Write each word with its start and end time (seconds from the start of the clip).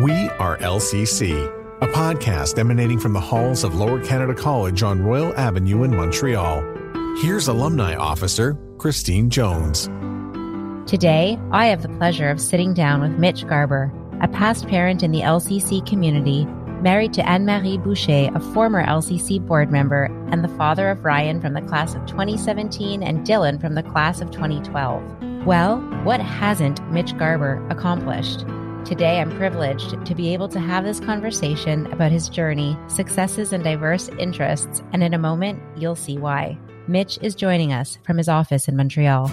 We 0.00 0.30
are 0.38 0.56
LCC, 0.56 1.46
a 1.82 1.86
podcast 1.88 2.58
emanating 2.58 2.98
from 2.98 3.12
the 3.12 3.20
halls 3.20 3.64
of 3.64 3.74
Lower 3.74 4.02
Canada 4.02 4.34
College 4.34 4.82
on 4.82 5.02
Royal 5.02 5.34
Avenue 5.38 5.82
in 5.82 5.94
Montreal. 5.94 6.62
Here's 7.18 7.48
Alumni 7.48 7.96
Officer 7.96 8.56
Christine 8.78 9.28
Jones. 9.28 9.90
Today, 10.90 11.38
I 11.52 11.66
have 11.66 11.82
the 11.82 11.90
pleasure 11.98 12.30
of 12.30 12.40
sitting 12.40 12.72
down 12.72 13.02
with 13.02 13.18
Mitch 13.18 13.46
Garber, 13.46 13.92
a 14.22 14.28
past 14.28 14.66
parent 14.68 15.02
in 15.02 15.10
the 15.10 15.20
LCC 15.20 15.86
community, 15.86 16.46
married 16.80 17.12
to 17.12 17.28
Anne 17.28 17.44
Marie 17.44 17.76
Boucher, 17.76 18.30
a 18.34 18.40
former 18.54 18.82
LCC 18.82 19.38
board 19.46 19.70
member, 19.70 20.04
and 20.30 20.42
the 20.42 20.56
father 20.56 20.88
of 20.88 21.04
Ryan 21.04 21.42
from 21.42 21.52
the 21.52 21.60
class 21.60 21.94
of 21.94 22.06
2017 22.06 23.02
and 23.02 23.26
Dylan 23.26 23.60
from 23.60 23.74
the 23.74 23.82
class 23.82 24.22
of 24.22 24.30
2012. 24.30 25.44
Well, 25.44 25.78
what 26.04 26.20
hasn't 26.20 26.82
Mitch 26.90 27.14
Garber 27.18 27.62
accomplished? 27.68 28.46
Today, 28.84 29.20
I'm 29.20 29.30
privileged 29.36 30.04
to 30.04 30.14
be 30.14 30.32
able 30.32 30.48
to 30.48 30.58
have 30.58 30.84
this 30.84 30.98
conversation 30.98 31.86
about 31.92 32.10
his 32.10 32.28
journey, 32.28 32.76
successes, 32.88 33.52
and 33.52 33.62
diverse 33.62 34.08
interests, 34.18 34.82
and 34.92 35.02
in 35.04 35.14
a 35.14 35.18
moment, 35.18 35.62
you'll 35.76 35.94
see 35.94 36.18
why. 36.18 36.58
Mitch 36.88 37.18
is 37.22 37.34
joining 37.34 37.72
us 37.72 37.98
from 38.04 38.18
his 38.18 38.28
office 38.28 38.66
in 38.66 38.76
Montreal. 38.76 39.30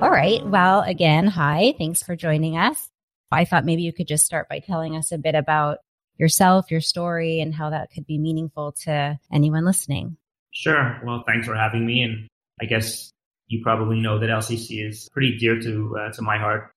All 0.00 0.10
right. 0.10 0.44
Well, 0.46 0.82
again, 0.82 1.26
hi. 1.26 1.74
Thanks 1.78 2.02
for 2.02 2.14
joining 2.14 2.56
us. 2.56 2.90
I 3.32 3.44
thought 3.44 3.64
maybe 3.64 3.82
you 3.82 3.92
could 3.92 4.06
just 4.06 4.26
start 4.26 4.48
by 4.48 4.60
telling 4.60 4.96
us 4.96 5.10
a 5.10 5.18
bit 5.18 5.34
about 5.34 5.78
yourself, 6.18 6.70
your 6.70 6.80
story, 6.80 7.40
and 7.40 7.54
how 7.54 7.70
that 7.70 7.90
could 7.92 8.06
be 8.06 8.18
meaningful 8.18 8.72
to 8.84 9.18
anyone 9.32 9.64
listening. 9.64 10.18
Sure. 10.52 11.00
Well, 11.04 11.24
thanks 11.26 11.46
for 11.46 11.54
having 11.56 11.86
me. 11.86 12.02
And 12.02 12.28
I 12.62 12.64
guess 12.64 13.10
you 13.48 13.60
probably 13.62 14.00
know 14.00 14.20
that 14.20 14.30
LCC 14.30 14.88
is 14.88 15.08
pretty 15.12 15.36
dear 15.36 15.60
to 15.60 15.96
uh, 15.98 16.12
to 16.12 16.22
my 16.22 16.38
heart. 16.38 16.70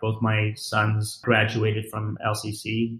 Both 0.00 0.20
my 0.20 0.52
sons 0.54 1.18
graduated 1.22 1.86
from 1.90 2.18
LCC. 2.24 2.98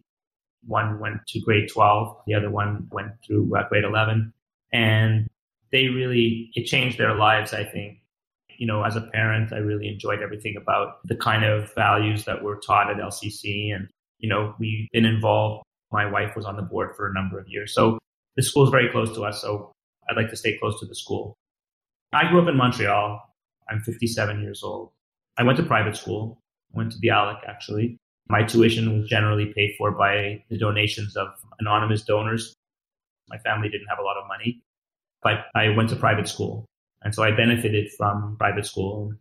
One 0.66 1.00
went 1.00 1.26
to 1.28 1.40
grade 1.40 1.68
12, 1.72 2.16
the 2.26 2.34
other 2.34 2.50
one 2.50 2.88
went 2.90 3.12
through 3.26 3.56
uh, 3.56 3.68
grade 3.68 3.84
11. 3.84 4.32
And 4.72 5.28
they 5.72 5.86
really, 5.88 6.50
it 6.54 6.66
changed 6.66 6.98
their 6.98 7.14
lives, 7.14 7.54
I 7.54 7.64
think. 7.64 7.98
You 8.58 8.66
know, 8.66 8.82
as 8.82 8.96
a 8.96 9.00
parent, 9.00 9.52
I 9.54 9.58
really 9.58 9.88
enjoyed 9.88 10.20
everything 10.20 10.56
about 10.60 10.98
the 11.04 11.16
kind 11.16 11.44
of 11.44 11.74
values 11.74 12.26
that 12.26 12.42
were 12.42 12.56
taught 12.56 12.90
at 12.90 12.98
LCC. 12.98 13.74
And, 13.74 13.88
you 14.18 14.28
know, 14.28 14.54
we've 14.58 14.86
been 14.92 15.06
involved. 15.06 15.64
My 15.90 16.04
wife 16.10 16.36
was 16.36 16.44
on 16.44 16.56
the 16.56 16.62
board 16.62 16.94
for 16.94 17.08
a 17.08 17.14
number 17.14 17.38
of 17.38 17.48
years. 17.48 17.74
So 17.74 17.98
the 18.36 18.42
school 18.42 18.64
is 18.64 18.70
very 18.70 18.90
close 18.90 19.14
to 19.14 19.24
us. 19.24 19.40
So 19.40 19.72
I'd 20.10 20.16
like 20.16 20.28
to 20.28 20.36
stay 20.36 20.58
close 20.58 20.78
to 20.80 20.86
the 20.86 20.94
school. 20.94 21.38
I 22.12 22.28
grew 22.28 22.42
up 22.42 22.48
in 22.48 22.56
Montreal. 22.56 23.22
I'm 23.68 23.80
57 23.80 24.42
years 24.42 24.62
old. 24.64 24.90
I 25.38 25.44
went 25.44 25.58
to 25.58 25.64
private 25.64 25.96
school. 25.96 26.40
Went 26.72 26.92
to 26.92 26.98
Bialik, 26.98 27.40
actually. 27.46 27.96
My 28.28 28.42
tuition 28.42 28.98
was 28.98 29.08
generally 29.08 29.52
paid 29.54 29.74
for 29.78 29.92
by 29.92 30.42
the 30.50 30.58
donations 30.58 31.16
of 31.16 31.28
anonymous 31.60 32.02
donors. 32.02 32.54
My 33.28 33.38
family 33.38 33.68
didn't 33.68 33.88
have 33.88 33.98
a 33.98 34.02
lot 34.02 34.16
of 34.16 34.26
money, 34.26 34.62
but 35.22 35.46
I 35.54 35.68
went 35.70 35.88
to 35.90 35.96
private 35.96 36.28
school. 36.28 36.66
And 37.02 37.14
so 37.14 37.22
I 37.22 37.30
benefited 37.30 37.90
from 37.96 38.36
private 38.38 38.66
school. 38.66 39.12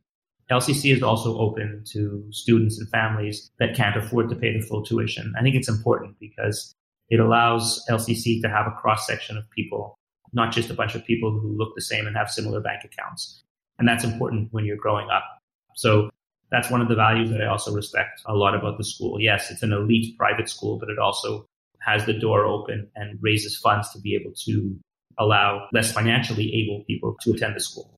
LCC 0.52 0.94
is 0.96 1.04
also 1.04 1.38
open 1.38 1.84
to 1.92 2.26
students 2.32 2.80
and 2.80 2.90
families 2.90 3.52
that 3.60 3.76
can't 3.76 3.96
afford 3.96 4.30
to 4.30 4.36
pay 4.36 4.52
the 4.58 4.66
full 4.66 4.84
tuition. 4.84 5.32
I 5.38 5.44
think 5.44 5.56
it's 5.56 5.70
important 5.70 6.16
because 6.20 6.74
it 7.10 7.20
allows 7.20 7.84
LCC 7.90 8.42
to 8.42 8.50
have 8.50 8.66
a 8.66 8.72
cross 8.72 9.06
section 9.06 9.38
of 9.38 9.50
people 9.52 9.99
not 10.34 10.52
just 10.52 10.70
a 10.70 10.74
bunch 10.74 10.96
of 10.96 11.06
people 11.06 11.32
who 11.32 11.58
look 11.58 11.74
the 11.76 11.82
same 11.82 12.08
and 12.08 12.16
have 12.16 12.30
similar 12.30 12.62
bank 12.62 12.84
accounts. 12.84 13.42
And 13.78 13.88
that's 13.88 14.04
important 14.04 14.50
when 14.52 14.66
you're 14.66 14.78
growing 14.78 15.10
up. 15.10 15.24
So 15.76 16.10
that's 16.52 16.70
one 16.70 16.82
of 16.82 16.90
the 16.90 16.96
values 16.96 17.30
that 17.30 17.42
I 17.42 17.48
also 17.48 17.74
respect 17.74 18.22
a 18.26 18.36
lot 18.36 18.56
about 18.56 18.78
the 18.78 18.84
school. 18.84 19.20
Yes, 19.20 19.52
it's 19.52 19.64
an 19.64 19.72
elite 19.72 20.18
private 20.18 20.50
school, 20.50 20.78
but 20.80 20.90
it 20.90 21.00
also 21.00 21.46
has 21.82 22.06
the 22.06 22.14
door 22.14 22.46
open 22.46 22.90
and 22.96 23.18
raises 23.22 23.58
funds 23.58 23.92
to 23.92 24.00
be 24.00 24.16
able 24.16 24.34
to 24.46 24.78
allow 25.18 25.68
less 25.74 25.92
financially 25.92 26.54
able 26.56 26.84
people 26.86 27.16
to 27.22 27.34
attend 27.34 27.56
the 27.56 27.60
school. 27.60 27.96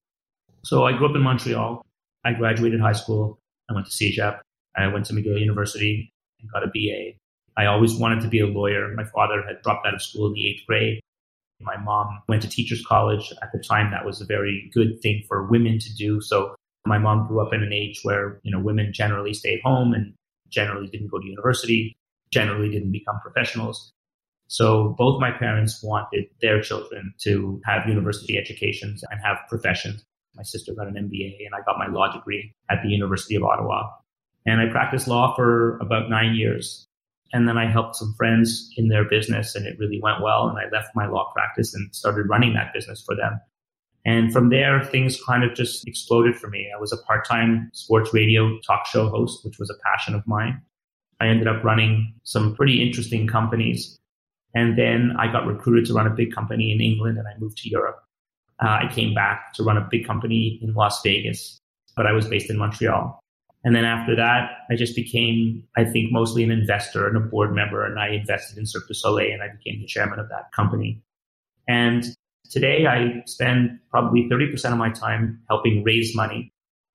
So 0.63 0.86
I 0.86 0.94
grew 0.94 1.09
up 1.09 1.16
in 1.16 1.22
Montreal. 1.22 1.84
I 2.24 2.34
graduated 2.34 2.80
high 2.80 2.92
school. 2.94 3.40
I 3.69 3.74
went 3.74 3.88
to 3.88 3.92
CEGEP. 3.92 4.40
I 4.75 4.88
went 4.88 5.06
to 5.08 5.13
McGill 5.13 5.40
University 5.40 6.12
and 6.40 6.52
got 6.52 6.63
a 6.63 6.68
BA. 6.68 7.18
I 7.58 7.66
always 7.66 7.96
wanted 7.96 8.22
to 8.22 8.28
be 8.28 8.40
a 8.40 8.48
lawyer. 8.48 8.94
My 8.96 9.03
father 9.03 9.44
had 9.48 9.62
dropped 9.63 9.86
out 9.88 9.94
of 9.94 10.02
school 10.02 10.28
in 10.28 10.34
the 10.34 10.48
eighth 10.48 10.66
grade 10.68 11.02
my 11.64 11.78
mom 11.78 12.22
went 12.28 12.42
to 12.44 12.50
teachers 12.50 12.84
college. 12.86 13.34
At 13.42 13.52
the 13.54 13.60
time, 13.60 13.92
that 13.92 14.06
was 14.06 14.22
a 14.22 14.26
very 14.26 14.70
good 14.74 15.02
thing 15.02 15.24
for 15.28 15.48
women 15.48 15.80
to 15.80 15.96
do. 15.96 16.22
So 16.22 16.56
my 16.86 16.98
mom 16.98 17.28
grew 17.28 17.46
up 17.46 17.54
in 17.54 17.64
an 17.64 17.74
age 17.74 18.00
where, 18.04 18.40
you 18.44 18.52
know, 18.52 18.60
women 18.60 18.92
generally 18.94 19.34
stayed 19.34 19.62
home 19.64 19.94
and 19.94 20.14
generally 20.50 20.88
didn't 20.88 21.10
go 21.10 21.20
to 21.20 21.28
university, 21.28 21.96
generally 22.32 22.70
didn't 22.70 22.92
become 22.92 23.20
professionals. 23.22 23.92
So 24.48 24.96
both 24.98 25.22
my 25.22 25.32
parents 25.32 25.82
wanted 25.82 26.26
their 26.42 26.62
children 26.62 27.14
to 27.22 27.62
have 27.66 27.88
university 27.88 28.38
educations 28.38 29.04
and 29.10 29.20
have 29.24 29.38
professions. 29.48 30.04
My 30.36 30.44
sister 30.44 30.74
got 30.74 30.88
an 30.88 30.96
MBA 30.96 31.46
and 31.46 31.56
I 31.56 31.64
got 31.66 31.78
my 31.78 31.88
law 31.88 32.12
degree 32.12 32.54
at 32.70 32.80
the 32.84 32.90
University 32.90 33.36
of 33.36 33.44
Ottawa. 33.44 33.90
And 34.46 34.60
I 34.60 34.70
practiced 34.70 35.08
law 35.08 35.36
for 35.36 35.78
about 35.78 36.10
nine 36.10 36.36
years. 36.36 36.88
And 37.34 37.47
then 37.47 37.58
I 37.58 37.69
helped 37.69 37.96
some 37.96 38.14
friends 38.18 38.69
in 38.75 38.90
their 38.90 39.06
business 39.06 39.56
and 39.56 39.66
it 39.66 39.80
really 39.80 40.02
went 40.02 40.22
well. 40.22 40.50
And 40.50 40.58
I 40.58 40.69
left 40.75 40.96
my 40.96 41.08
law 41.08 41.31
practice 41.34 41.74
and 41.74 41.94
started 41.96 42.28
running 42.28 42.53
that 42.53 42.74
business 42.74 43.02
for 43.06 43.16
them. 43.16 43.40
And 44.03 44.34
from 44.34 44.50
there, 44.50 44.84
things 44.84 45.22
kind 45.24 45.44
of 45.44 45.53
just 45.56 45.88
exploded 45.88 46.36
for 46.36 46.50
me. 46.50 46.69
I 46.75 46.80
was 46.80 46.92
a 46.92 46.97
part 46.97 47.25
time 47.28 47.69
sports 47.74 48.14
radio 48.14 48.59
talk 48.66 48.86
show 48.88 49.09
host, 49.09 49.46
which 49.46 49.59
was 49.59 49.69
a 49.69 49.75
passion 49.86 50.16
of 50.16 50.25
mine. 50.28 50.62
I 51.19 51.28
ended 51.28 51.47
up 51.47 51.64
running 51.64 52.14
some 52.24 52.56
pretty 52.56 52.81
interesting 52.81 53.28
companies. 53.28 54.00
And 54.53 54.78
then 54.78 55.16
I 55.18 55.31
got 55.31 55.46
recruited 55.46 55.86
to 55.86 55.94
run 55.94 56.08
a 56.08 56.09
big 56.09 56.34
company 56.34 56.72
in 56.72 56.81
England 56.81 57.18
and 57.18 57.28
I 57.28 57.38
moved 57.40 57.59
to 57.59 57.69
Europe. 57.69 58.00
Uh, 58.62 58.80
I 58.81 58.92
came 58.92 59.13
back 59.13 59.53
to 59.53 59.63
run 59.63 59.78
a 59.78 59.88
big 59.90 60.06
company 60.06 60.59
in 60.62 60.74
Las 60.74 61.02
Vegas, 61.03 61.59
but 61.96 62.06
I 62.06 62.12
was 62.12 62.28
based 62.28 62.50
in 62.50 62.58
Montreal. 62.58 63.21
And 63.64 63.76
then 63.76 63.86
after 63.86 64.16
that, 64.16 64.52
I 64.70 64.76
just 64.76 64.96
became, 64.96 65.64
I 65.78 65.84
think, 65.84 66.12
mostly 66.12 66.44
an 66.44 66.52
investor 66.52 67.08
and 67.08 67.16
a 67.16 67.20
board 67.20 67.54
member. 67.54 67.86
And 67.86 68.00
I 68.00 68.10
invested 68.10 68.58
in 68.58 68.66
Cirque 68.66 68.88
du 68.88 68.94
Soleil 68.94 69.34
and 69.34 69.44
I 69.44 69.50
became 69.50 69.80
the 69.80 69.88
chairman 69.88 70.20
of 70.20 70.30
that 70.30 70.52
company. 70.52 71.02
And 71.68 72.04
today 72.50 72.88
I 72.88 73.22
spend 73.28 73.80
probably 73.92 74.28
30% 74.32 74.72
of 74.72 74.78
my 74.78 74.90
time 74.90 75.42
helping 75.48 75.84
raise 75.84 76.16
money. 76.16 76.52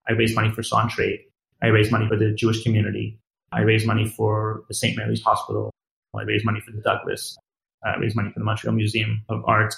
I 0.08 0.12
raise 0.12 0.34
money 0.34 0.50
for 0.50 0.62
Centraide. 0.62 1.20
I 1.62 1.68
raise 1.68 1.90
money 1.92 2.08
for 2.08 2.16
the 2.16 2.32
Jewish 2.32 2.62
community. 2.62 3.18
I 3.52 3.60
raise 3.60 3.86
money 3.86 4.08
for 4.08 4.64
the 4.68 4.74
St. 4.74 4.96
Mary's 4.96 5.22
Hospital. 5.22 5.70
I 6.16 6.22
raise 6.22 6.44
money 6.44 6.60
for 6.60 6.72
the 6.72 6.82
Douglas. 6.82 7.36
I 7.84 7.96
raise 7.96 8.16
money 8.16 8.30
for 8.32 8.40
the 8.40 8.44
Montreal 8.44 8.74
Museum 8.74 9.22
of 9.28 9.44
Art. 9.46 9.74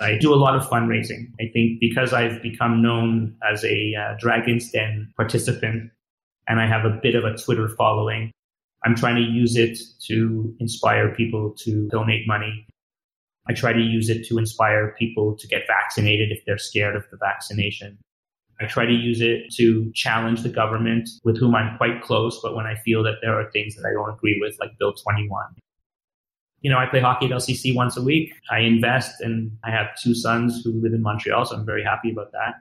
I 0.00 0.16
do 0.16 0.32
a 0.32 0.36
lot 0.36 0.56
of 0.56 0.62
fundraising. 0.62 1.30
I 1.38 1.50
think 1.52 1.78
because 1.78 2.14
I've 2.14 2.40
become 2.40 2.80
known 2.80 3.36
as 3.48 3.64
a 3.64 3.94
uh, 3.94 4.14
Dragon's 4.18 4.70
Den 4.70 5.12
participant 5.16 5.90
and 6.48 6.60
I 6.60 6.66
have 6.66 6.84
a 6.84 6.98
bit 7.02 7.14
of 7.14 7.24
a 7.24 7.36
Twitter 7.36 7.68
following. 7.68 8.32
I'm 8.84 8.94
trying 8.94 9.16
to 9.16 9.22
use 9.22 9.56
it 9.56 9.78
to 10.06 10.54
inspire 10.58 11.14
people 11.14 11.54
to 11.60 11.88
donate 11.88 12.26
money. 12.26 12.66
I 13.48 13.52
try 13.52 13.72
to 13.72 13.80
use 13.80 14.08
it 14.08 14.26
to 14.28 14.38
inspire 14.38 14.94
people 14.98 15.36
to 15.36 15.46
get 15.46 15.66
vaccinated 15.66 16.30
if 16.30 16.44
they're 16.44 16.58
scared 16.58 16.96
of 16.96 17.04
the 17.10 17.16
vaccination. 17.16 17.98
I 18.60 18.66
try 18.66 18.84
to 18.84 18.92
use 18.92 19.20
it 19.22 19.52
to 19.56 19.90
challenge 19.94 20.42
the 20.42 20.50
government 20.50 21.08
with 21.24 21.38
whom 21.38 21.54
I'm 21.54 21.76
quite 21.78 22.02
close, 22.02 22.40
but 22.42 22.54
when 22.54 22.66
I 22.66 22.74
feel 22.84 23.02
that 23.04 23.16
there 23.22 23.38
are 23.40 23.50
things 23.50 23.74
that 23.76 23.86
I 23.86 23.92
don't 23.92 24.10
agree 24.10 24.38
with, 24.40 24.54
like 24.60 24.78
Bill 24.78 24.92
21. 24.92 25.46
You 26.60 26.70
know, 26.70 26.76
I 26.76 26.84
play 26.86 27.00
hockey 27.00 27.26
at 27.26 27.32
LCC 27.32 27.74
once 27.74 27.96
a 27.96 28.02
week. 28.02 28.34
I 28.50 28.60
invest 28.60 29.22
and 29.22 29.50
I 29.64 29.70
have 29.70 29.88
two 30.02 30.14
sons 30.14 30.62
who 30.62 30.72
live 30.72 30.92
in 30.92 31.00
Montreal, 31.00 31.46
so 31.46 31.56
I'm 31.56 31.64
very 31.64 31.82
happy 31.82 32.12
about 32.12 32.32
that. 32.32 32.60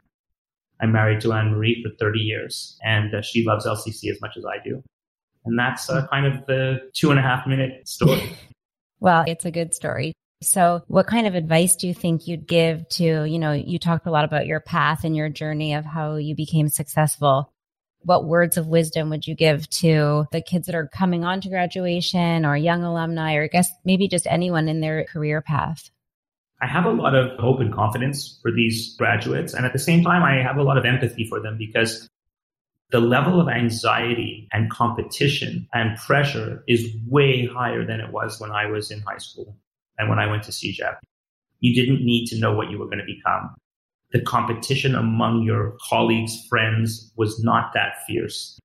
I'm 0.82 0.92
married 0.92 1.22
to 1.22 1.34
Anne 1.34 1.52
Marie 1.52 1.84
for 1.84 1.94
30 1.98 2.20
years, 2.20 2.78
and 2.84 3.14
uh, 3.14 3.22
she 3.22 3.46
loves 3.46 3.66
LCC 3.66 4.10
as 4.12 4.22
much 4.22 4.38
as 4.38 4.46
I 4.46 4.64
do. 4.64 4.81
And 5.46 5.58
that's 5.58 5.90
uh, 5.90 6.08
kind 6.08 6.26
of 6.26 6.46
the 6.46 6.80
two 6.94 7.12
and 7.12 7.20
a 7.20 7.22
half 7.22 7.48
minute 7.48 7.88
story. 7.88 8.31
well, 9.00 9.24
it's 9.28 9.46
a 9.46 9.52
good 9.52 9.74
story. 9.74 10.14
So, 10.42 10.84
what 10.88 11.08
kind 11.08 11.28
of 11.28 11.36
advice 11.36 11.76
do 11.76 11.88
you 11.88 11.94
think 11.94 12.28
you'd 12.28 12.48
give 12.48 12.88
to, 12.90 13.26
you 13.26 13.40
know, 13.40 13.52
you 13.52 13.78
talked 13.78 14.08
a 14.08 14.12
lot 14.12 14.24
about 14.24 14.48
your 14.48 14.62
path 14.62 15.04
and 15.04 15.16
your 15.16 15.28
journey 15.28 15.74
of 15.74 15.84
how 15.84 16.16
you 16.16 16.34
became 16.34 16.70
successful. 16.70 17.52
What 18.04 18.25
words 18.25 18.56
of 18.56 18.68
wisdom 18.68 19.10
would 19.10 19.28
you 19.28 19.36
give 19.36 19.70
to 19.82 20.28
the 20.32 20.42
kids 20.42 20.68
that 20.68 20.75
are 20.75 20.88
coming 20.88 21.25
on 21.25 21.42
to 21.42 21.50
graduation 21.50 22.46
or 22.46 22.56
young 22.56 22.84
alumni, 22.84 23.36
or 23.36 23.44
I 23.44 23.48
guess 23.48 23.70
maybe 23.84 24.08
just 24.08 24.28
anyone 24.28 24.70
in 24.70 24.80
their 24.80 25.04
career 25.04 25.42
path? 25.42 25.90
I 26.62 26.68
have 26.68 26.86
a 26.86 26.92
lot 26.92 27.16
of 27.16 27.38
hope 27.40 27.60
and 27.62 27.74
confidence 27.74 28.40
for 28.42 28.52
these 28.52 28.96
graduates. 28.98 29.54
And 29.54 29.66
at 29.66 29.74
the 29.74 29.80
same 29.80 30.04
time, 30.04 30.24
I 30.24 30.44
have 30.44 30.58
a 30.58 30.64
lot 30.64 30.78
of 30.78 30.86
empathy 30.86 31.26
for 31.26 31.40
them 31.40 31.58
because 31.58 32.08
the 32.92 33.00
level 33.00 33.40
of 33.40 33.48
anxiety 33.48 34.48
and 34.52 34.70
competition 34.70 35.68
and 35.74 35.98
pressure 36.00 36.64
is 36.68 36.94
way 37.08 37.46
higher 37.46 37.86
than 37.86 38.00
it 38.02 38.12
was 38.12 38.40
when 38.42 38.52
I 38.52 38.66
was 38.66 38.92
in 38.92 39.00
high 39.02 39.20
school 39.20 39.56
and 39.98 40.10
when 40.10 40.20
I 40.20 40.26
went 40.28 40.44
to 40.44 40.52
CEGEP. 40.52 40.98
You 41.60 41.76
didn't 41.76 42.04
need 42.04 42.26
to 42.28 42.40
know 42.40 42.54
what 42.54 42.70
you 42.72 42.80
were 42.80 42.88
going 42.88 43.00
to 43.00 43.06
become. 43.06 43.56
the 44.12 44.22
competition 44.22 44.96
among 44.96 45.44
your 45.44 45.78
colleagues, 45.88 46.36
friends 46.50 47.12
was 47.16 47.44
not 47.44 47.72
that 47.74 47.94
fierce. 48.08 48.60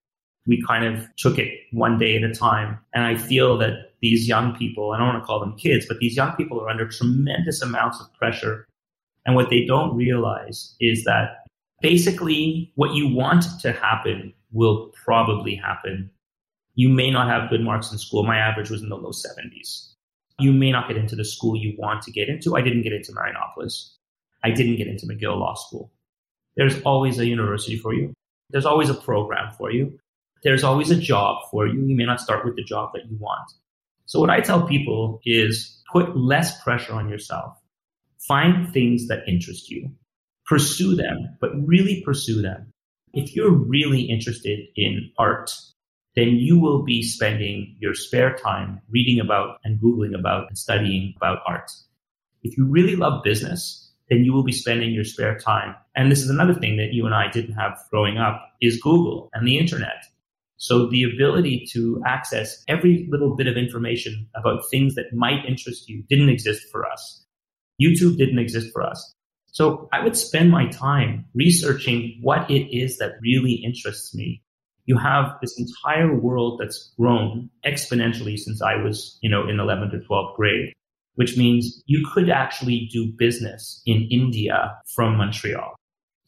We 0.47 0.63
kind 0.63 0.85
of 0.85 1.07
took 1.17 1.39
it 1.39 1.49
one 1.73 1.99
day 1.99 2.17
at 2.17 2.23
a 2.23 2.35
time. 2.35 2.79
And 2.95 3.05
I 3.05 3.17
feel 3.17 3.57
that 3.59 3.93
these 4.03 4.29
young 4.29 4.55
people, 4.55 4.93
I 4.93 4.99
don't 4.99 5.09
want 5.09 5.23
to 5.23 5.27
call 5.27 5.41
them 5.41 5.57
kids, 5.57 5.87
but 5.87 5.99
these 5.99 6.17
young 6.17 6.37
people 6.37 6.61
are 6.61 6.69
under 6.69 6.87
tremendous 6.87 7.63
amounts 7.63 8.01
of 8.01 8.13
pressure. 8.15 8.67
And 9.25 9.35
what 9.35 9.49
they 9.49 9.65
don't 9.65 9.97
realize 9.97 10.75
is 10.81 11.05
that 11.05 11.45
basically 11.81 12.71
what 12.75 12.95
you 12.95 13.09
want 13.09 13.45
to 13.61 13.73
happen 13.73 14.35
will 14.53 14.93
probably 15.05 15.55
happen. 15.55 16.11
You 16.75 16.89
may 16.89 17.11
not 17.11 17.29
have 17.29 17.51
good 17.51 17.63
marks 17.63 17.91
in 17.93 17.99
school. 17.99 18.25
My 18.25 18.37
average 18.37 18.71
was 18.71 18.83
in 18.83 18.89
the 18.89 18.97
low 18.97 19.11
70s. 19.11 19.93
You 20.39 20.53
may 20.53 20.73
not 20.73 20.89
get 20.89 20.97
into 20.97 21.17
the 21.17 21.25
school 21.25 21.57
you 21.57 21.75
want 21.79 22.03
to 22.03 22.11
get 22.11 22.29
into. 22.29 22.57
I 22.57 22.63
didn't 22.63 22.83
get 22.83 22.93
into 22.93 23.13
Marianopolis. 23.13 23.91
I 24.43 24.51
didn't 24.51 24.77
get 24.77 24.89
into 24.89 25.07
McGill 25.07 25.39
Law 25.39 25.55
School. 25.55 25.91
There's 26.57 26.81
always 26.83 27.19
a 27.19 27.27
university 27.27 27.77
for 27.77 27.95
you. 27.95 28.13
There's 28.51 28.67
always 28.67 28.91
a 28.91 28.95
program 28.95 29.53
for 29.53 29.71
you. 29.71 29.99
There's 30.45 30.63
always 30.63 30.91
a 30.91 30.97
job 30.97 31.39
for 31.51 31.67
you. 31.67 31.85
You 31.87 31.97
may 31.97 32.05
not 32.05 32.21
start 32.21 32.45
with 32.45 32.55
the 32.55 32.63
job 32.63 32.91
that 32.95 33.07
you 33.11 33.17
want. 33.19 33.51
So 34.07 34.21
what 34.21 34.31
I 34.31 34.41
tell 34.41 34.67
people 34.67 35.21
is 35.25 35.83
put 35.91 36.17
less 36.17 36.63
pressure 36.63 36.93
on 36.93 37.09
yourself. 37.09 37.57
Find 38.29 38.73
things 38.73 39.09
that 39.09 39.27
interest 39.27 39.71
you. 39.71 39.91
Pursue 40.47 40.95
them, 40.95 41.37
but 41.41 41.51
really 41.67 42.03
pursue 42.05 42.43
them. 42.43 42.71
If 43.15 43.35
you're 43.35 43.51
really 43.51 44.03
interested 44.03 44.61
in 44.77 45.11
art, 45.19 45.51
then 46.15 46.37
you 46.37 46.61
will 46.61 46.83
be 46.83 47.03
spending 47.03 47.75
your 47.81 47.95
spare 47.95 48.35
time 48.37 48.81
reading 48.91 49.21
about 49.21 49.59
and 49.65 49.81
Googling 49.81 50.19
about 50.19 50.49
and 50.49 50.59
studying 50.59 51.15
about 51.17 51.39
art. 51.47 51.71
If 52.43 52.59
you 52.59 52.67
really 52.67 52.97
love 52.97 53.25
business, 53.25 53.91
then 54.11 54.25
you 54.25 54.33
will 54.35 54.45
be 54.45 54.53
spending 54.53 54.93
your 54.93 55.05
spare 55.05 55.39
time. 55.39 55.75
And 55.97 56.13
this 56.13 56.23
is 56.23 56.29
another 56.29 56.55
thing 56.55 56.77
that 56.77 56.93
you 56.93 57.07
and 57.07 57.15
I 57.15 57.31
didn't 57.31 57.55
have 57.55 57.79
growing 57.91 58.19
up 58.19 58.43
is 58.61 58.81
Google 58.81 59.31
and 59.33 59.47
the 59.49 59.59
internet. 59.59 60.05
So 60.57 60.89
the 60.89 61.03
ability 61.03 61.67
to 61.73 62.03
access 62.07 62.63
every 62.69 63.07
little 63.11 63.37
bit 63.37 63.47
of 63.47 63.57
information 63.57 64.29
about 64.35 64.63
things 64.71 64.95
that 64.95 65.13
might 65.13 65.45
interest 65.47 65.89
you 65.89 66.05
didn't 66.09 66.29
exist 66.29 66.63
for 66.71 66.89
us. 66.89 67.25
YouTube 67.81 68.17
didn't 68.17 68.39
exist 68.39 68.73
for 68.73 68.83
us. 68.83 69.15
So 69.47 69.89
I 69.93 70.03
would 70.03 70.17
spend 70.17 70.51
my 70.51 70.67
time 70.69 71.27
researching 71.35 72.19
what 72.23 72.51
it 72.51 72.77
is 72.77 72.99
that 72.99 73.13
really 73.21 73.53
interests 73.53 74.15
me. 74.15 74.43
You 74.87 74.99
have 74.99 75.37
this 75.41 75.59
entire 75.59 76.15
world 76.15 76.61
that's 76.61 76.93
grown 76.99 77.51
exponentially 77.65 78.39
since 78.39 78.61
I 78.61 78.77
was, 78.77 79.19
you 79.23 79.31
know, 79.31 79.49
in 79.49 79.57
11th 79.57 79.95
or 79.95 80.01
12th 80.01 80.37
grade, 80.37 80.73
which 81.15 81.37
means 81.37 81.83
you 81.87 82.07
could 82.13 82.31
actually 82.31 82.89
do 82.93 83.13
business 83.17 83.81
in 83.87 84.09
India 84.11 84.77
from 84.95 85.17
Montreal. 85.17 85.75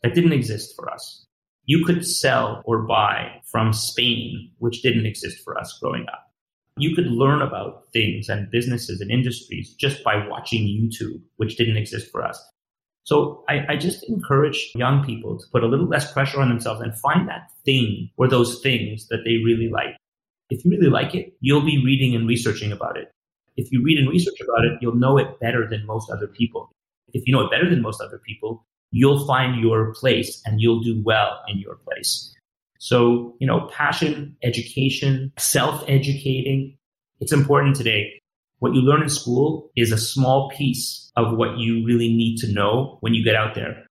That 0.02 0.14
didn't 0.14 0.32
exist 0.32 0.74
for 0.76 0.90
us 0.90 1.25
you 1.66 1.84
could 1.84 2.06
sell 2.06 2.62
or 2.64 2.82
buy 2.82 3.42
from 3.44 3.72
Spain, 3.72 4.50
which 4.58 4.82
didn't 4.82 5.06
exist 5.06 5.42
for 5.44 5.58
us 5.58 5.78
growing 5.80 6.06
up. 6.12 6.30
You 6.78 6.94
could 6.94 7.06
learn 7.06 7.42
about 7.42 7.84
things 7.92 8.28
and 8.28 8.50
businesses 8.50 9.00
and 9.00 9.10
industries 9.10 9.74
just 9.74 10.04
by 10.04 10.26
watching 10.28 10.62
YouTube, 10.62 11.20
which 11.36 11.56
didn't 11.56 11.76
exist 11.76 12.10
for 12.12 12.24
us. 12.24 12.40
So 13.02 13.44
I, 13.48 13.64
I, 13.68 13.76
just 13.76 14.02
encourage 14.08 14.72
young 14.74 15.04
people 15.04 15.38
to 15.38 15.46
put 15.52 15.62
a 15.62 15.68
little 15.68 15.86
less 15.86 16.12
pressure 16.12 16.40
on 16.40 16.48
themselves 16.48 16.80
and 16.80 16.92
find 16.98 17.28
that 17.28 17.50
thing 17.64 18.10
or 18.16 18.28
those 18.28 18.60
things 18.60 19.06
that 19.08 19.22
they 19.24 19.36
really 19.44 19.70
like. 19.72 19.96
If 20.50 20.64
you 20.64 20.72
really 20.72 20.90
like 20.90 21.14
it, 21.14 21.32
you'll 21.40 21.64
be 21.64 21.82
reading 21.84 22.16
and 22.16 22.28
researching 22.28 22.72
about 22.72 22.96
it. 22.96 23.12
If 23.56 23.70
you 23.70 23.82
read 23.82 23.98
and 23.98 24.08
research 24.08 24.40
about 24.40 24.64
it, 24.64 24.78
you'll 24.80 24.96
know 24.96 25.18
it 25.18 25.38
better 25.40 25.68
than 25.68 25.86
most 25.86 26.10
other 26.10 26.26
people. 26.26 26.70
If 27.12 27.26
you 27.26 27.32
know 27.32 27.44
it 27.44 27.50
better 27.50 27.70
than 27.70 27.80
most 27.80 28.00
other 28.00 28.18
people, 28.18 28.66
you'll 28.96 29.26
find 29.26 29.60
your 29.60 29.92
place 29.92 30.40
and 30.46 30.60
you'll 30.60 30.80
do 30.80 31.02
well 31.04 31.42
in 31.48 31.58
your 31.58 31.76
place. 31.76 32.34
So, 32.78 33.36
you 33.40 33.46
know, 33.46 33.68
passion, 33.70 34.36
education, 34.42 35.32
self 35.38 35.84
educating, 35.86 36.76
it's 37.20 37.32
important 37.32 37.76
today. 37.76 38.20
What 38.58 38.74
you 38.74 38.80
learn 38.80 39.02
in 39.02 39.10
school 39.10 39.70
is 39.76 39.92
a 39.92 39.98
small 39.98 40.50
piece 40.50 41.12
of 41.14 41.36
what 41.36 41.58
you 41.58 41.84
really 41.84 42.08
need 42.08 42.38
to 42.38 42.52
know 42.52 42.96
when 43.00 43.12
you 43.12 43.22
get 43.22 43.36
out 43.36 43.54
there. 43.54 43.84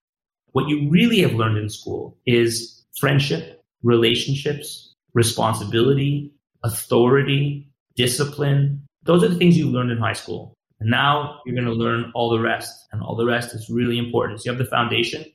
What 0.54 0.68
you 0.70 0.90
really 0.90 1.20
have 1.20 1.34
learned 1.34 1.60
in 1.60 1.70
school 1.70 2.18
is 2.26 2.84
friendship, 3.00 3.62
relationships, 3.84 4.94
responsibility, 5.14 6.32
authority, 6.64 7.70
discipline. 7.96 8.84
Those 9.04 9.24
are 9.24 9.28
the 9.28 9.36
things 9.36 9.58
you 9.58 9.70
learned 9.70 9.92
in 9.92 10.00
high 10.00 10.14
school. 10.14 10.56
And 10.80 10.90
now 10.90 11.40
you're 11.46 11.56
going 11.56 11.68
to 11.68 11.74
learn 11.74 12.12
all 12.14 12.30
the 12.30 12.40
rest, 12.40 12.88
and 12.92 13.02
all 13.02 13.16
the 13.16 13.26
rest 13.26 13.56
is 13.56 13.70
really 13.70 13.98
important. 13.98 14.42
So 14.42 14.46
you 14.46 14.58
have 14.58 14.64
the 14.64 14.70
foundation. 14.70 15.26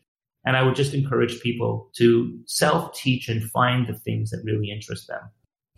And 0.44 0.56
I 0.56 0.62
would 0.62 0.74
just 0.74 0.94
encourage 0.94 1.40
people 1.40 1.90
to 1.96 2.38
self 2.46 2.94
teach 2.94 3.28
and 3.28 3.42
find 3.50 3.86
the 3.86 3.94
things 3.94 4.30
that 4.30 4.42
really 4.44 4.70
interest 4.70 5.06
them. 5.08 5.20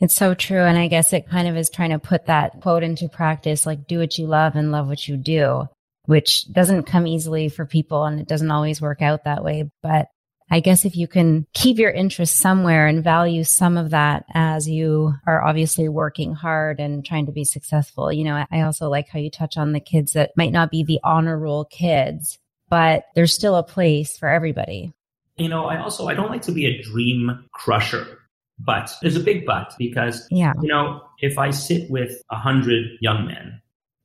It's 0.00 0.14
so 0.14 0.35
true. 0.35 0.62
And 0.62 0.79
I 0.79 0.88
guess 0.88 1.12
it 1.12 1.29
kind 1.29 1.49
of 1.49 1.56
is 1.56 1.70
trying 1.70 1.91
to 1.91 1.99
put 1.99 2.26
that 2.26 2.61
quote 2.61 2.82
into 2.82 3.09
practice 3.09 3.67
like, 3.67 3.87
do 3.87 3.99
what 3.99 4.19
you 4.19 4.26
love 4.26 4.56
and 4.56 4.73
love 4.73 4.88
what 4.88 5.06
you 5.06 5.17
do, 5.17 5.69
which 6.06 6.50
doesn't 6.53 6.85
come 6.85 7.06
easily 7.06 7.49
for 7.49 7.67
people 7.67 8.05
and 8.05 8.19
it 8.19 8.26
doesn't 8.26 8.50
always 8.50 8.81
work 8.81 9.00
out 9.00 9.25
that 9.25 9.44
way. 9.44 9.70
But 9.82 10.09
I 10.50 10.60
guess 10.60 10.84
if 10.84 10.96
you 10.96 11.08
can 11.08 11.46
keep 11.52 11.78
your 11.78 11.90
interest 11.90 12.36
somewhere 12.36 12.86
and 12.86 13.02
value 13.02 13.44
some 13.44 13.76
of 13.76 13.90
that 13.90 14.24
as 14.34 14.68
you 14.68 15.14
are 15.26 15.42
obviously 15.42 15.88
working 15.88 16.34
hard 16.34 16.80
and 16.80 17.04
trying 17.04 17.26
to 17.26 17.32
be 17.32 17.44
successful. 17.44 18.12
You 18.12 18.24
know, 18.24 18.44
I 18.50 18.60
also 18.62 18.88
like 18.88 19.08
how 19.08 19.18
you 19.18 19.30
touch 19.30 19.56
on 19.56 19.72
the 19.72 19.80
kids 19.80 20.12
that 20.12 20.32
might 20.36 20.52
not 20.52 20.70
be 20.70 20.84
the 20.84 21.00
honor 21.04 21.38
roll 21.38 21.64
kids, 21.64 22.38
but 22.68 23.04
there's 23.14 23.32
still 23.34 23.56
a 23.56 23.62
place 23.62 24.18
for 24.18 24.28
everybody. 24.28 24.92
You 25.36 25.48
know, 25.48 25.64
I 25.64 25.78
also 25.80 26.08
I 26.08 26.14
don't 26.14 26.30
like 26.30 26.42
to 26.42 26.52
be 26.52 26.66
a 26.66 26.82
dream 26.82 27.44
crusher. 27.52 28.18
But 28.58 28.94
there's 29.02 29.16
a 29.16 29.20
big 29.20 29.44
but 29.44 29.74
because 29.78 30.26
yeah. 30.30 30.52
you 30.60 30.68
know, 30.68 31.02
if 31.20 31.38
I 31.38 31.50
sit 31.50 31.90
with 31.90 32.22
a 32.30 32.36
hundred 32.36 32.86
young 33.00 33.26
men, 33.26 33.60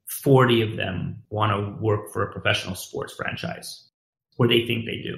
40 0.07 0.61
of 0.61 0.77
them 0.77 1.21
want 1.29 1.51
to 1.51 1.81
work 1.81 2.11
for 2.11 2.23
a 2.23 2.31
professional 2.31 2.75
sports 2.75 3.13
franchise, 3.13 3.87
or 4.37 4.47
they 4.47 4.65
think 4.65 4.85
they 4.85 5.01
do. 5.01 5.17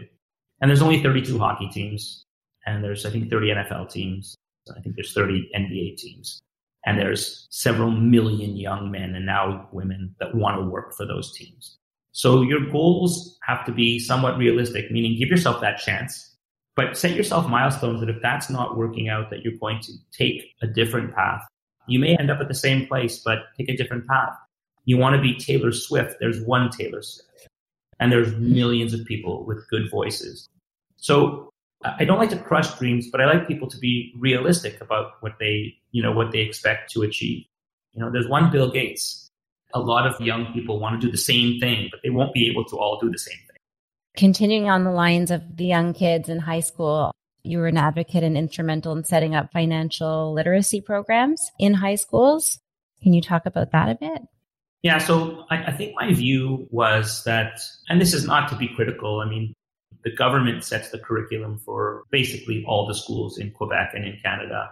And 0.62 0.70
there's 0.70 0.82
only 0.82 1.02
32 1.02 1.38
hockey 1.38 1.70
teams, 1.70 2.24
and 2.66 2.84
there's, 2.84 3.06
I 3.06 3.10
think, 3.10 3.30
30 3.30 3.48
NFL 3.48 3.92
teams. 3.92 4.36
I 4.76 4.82
think 4.82 4.96
there's 4.96 5.14
30 5.14 5.50
NBA 5.56 5.98
teams. 5.98 6.40
And 6.86 6.98
there's 6.98 7.48
several 7.50 7.92
million 7.92 8.56
young 8.56 8.92
men 8.92 9.16
and 9.16 9.26
now 9.26 9.68
women 9.72 10.16
that 10.20 10.36
want 10.36 10.58
to 10.58 10.70
work 10.70 10.94
for 10.96 11.06
those 11.06 11.36
teams. 11.36 11.78
So 12.12 12.42
your 12.42 12.70
goals 12.72 13.38
have 13.44 13.66
to 13.66 13.72
be 13.72 14.00
somewhat 14.00 14.38
realistic, 14.38 14.92
meaning 14.92 15.18
give 15.18 15.30
yourself 15.30 15.62
that 15.62 15.80
chance, 15.80 16.36
but 16.76 16.98
set 16.98 17.16
yourself 17.16 17.48
milestones 17.48 18.00
that 18.00 18.10
if 18.10 18.22
that's 18.22 18.50
not 18.50 18.78
working 18.78 19.10
out, 19.10 19.30
that 19.30 19.44
you're 19.44 19.58
going 19.60 19.82
to 19.82 19.94
take 20.18 20.56
a 20.62 20.68
different 20.68 21.14
path. 21.14 21.42
You 21.88 22.00
may 22.00 22.16
end 22.16 22.32
up 22.32 22.40
at 22.40 22.48
the 22.48 22.54
same 22.54 22.88
place, 22.88 23.20
but 23.20 23.40
take 23.58 23.70
a 23.70 23.76
different 23.76 24.08
path. 24.08 24.36
You 24.86 24.98
want 24.98 25.16
to 25.16 25.22
be 25.22 25.36
Taylor 25.36 25.72
Swift. 25.72 26.16
There's 26.20 26.42
one 26.42 26.70
Taylor 26.70 27.02
Swift 27.02 27.30
and 28.00 28.12
there's 28.12 28.36
millions 28.38 28.94
of 28.94 29.06
people 29.06 29.46
with 29.46 29.68
good 29.70 29.90
voices. 29.92 30.50
So 31.00 31.50
I 31.84 32.04
don't 32.04 32.20
like 32.20 32.30
to 32.32 32.38
crush 32.38 32.78
dreams, 32.78 33.08
but 33.10 33.22
I 33.22 33.26
like 33.26 33.48
people 33.48 33.68
to 33.70 33.78
be 33.78 34.14
realistic 34.18 34.82
about 34.82 35.14
what 35.22 35.34
they, 35.40 35.76
you 35.92 36.04
know, 36.04 36.12
what 36.12 36.32
they 36.32 36.40
expect 36.40 36.92
to 36.92 37.04
achieve. 37.04 37.46
You 37.94 38.04
know, 38.04 38.12
there's 38.12 38.28
one 38.28 38.52
Bill 38.52 38.70
Gates. 38.70 39.28
A 39.74 39.80
lot 39.80 40.06
of 40.06 40.20
young 40.20 40.52
people 40.54 40.80
want 40.80 41.00
to 41.00 41.08
do 41.08 41.12
the 41.12 41.18
same 41.18 41.60
thing, 41.60 41.88
but 41.92 42.02
they 42.04 42.10
won't 42.10 42.34
be 42.34 42.50
able 42.50 42.66
to 42.66 42.76
all 42.76 43.00
do 43.00 43.10
the 43.10 43.20
same 43.20 43.38
thing. 43.38 43.58
Continuing 44.18 44.70
on 44.70 44.84
the 44.84 44.92
lines 44.92 45.32
of 45.32 45.56
the 45.56 45.66
young 45.66 45.94
kids 45.94 46.28
in 46.28 46.40
high 46.40 46.60
school, 46.60 47.12
you 47.44 47.60
were 47.60 47.68
an 47.68 47.78
advocate 47.78 48.24
and 48.24 48.38
instrumental 48.38 48.96
in 48.96 49.04
setting 49.04 49.36
up 49.36 49.52
financial 49.54 50.34
literacy 50.34 50.82
programs 50.82 51.42
in 51.60 51.76
high 51.76 51.96
schools. 51.96 52.60
Can 53.02 53.14
you 53.14 53.22
talk 53.22 53.46
about 53.46 53.72
that 53.72 53.90
a 53.90 53.96
bit? 53.96 54.24
Yeah, 54.82 54.98
so 54.98 55.46
I, 55.50 55.66
I, 55.66 55.72
think 55.72 55.94
my 55.96 56.14
view 56.14 56.68
was 56.72 57.24
that, 57.26 57.60
and 57.90 58.00
this 58.00 58.14
is 58.14 58.26
not 58.26 58.50
to 58.50 58.56
be 58.56 58.70
critical. 58.70 59.20
I 59.20 59.28
mean, 59.28 59.54
the 60.04 60.16
government 60.16 60.64
sets 60.64 60.92
the 60.92 61.00
curriculum 61.00 61.60
for 61.60 62.04
basically 62.12 62.64
all 62.68 62.88
the 62.88 62.96
schools 62.96 63.38
in 63.38 63.52
Quebec 63.52 63.92
and 63.94 64.06
in 64.06 64.18
Canada. 64.24 64.70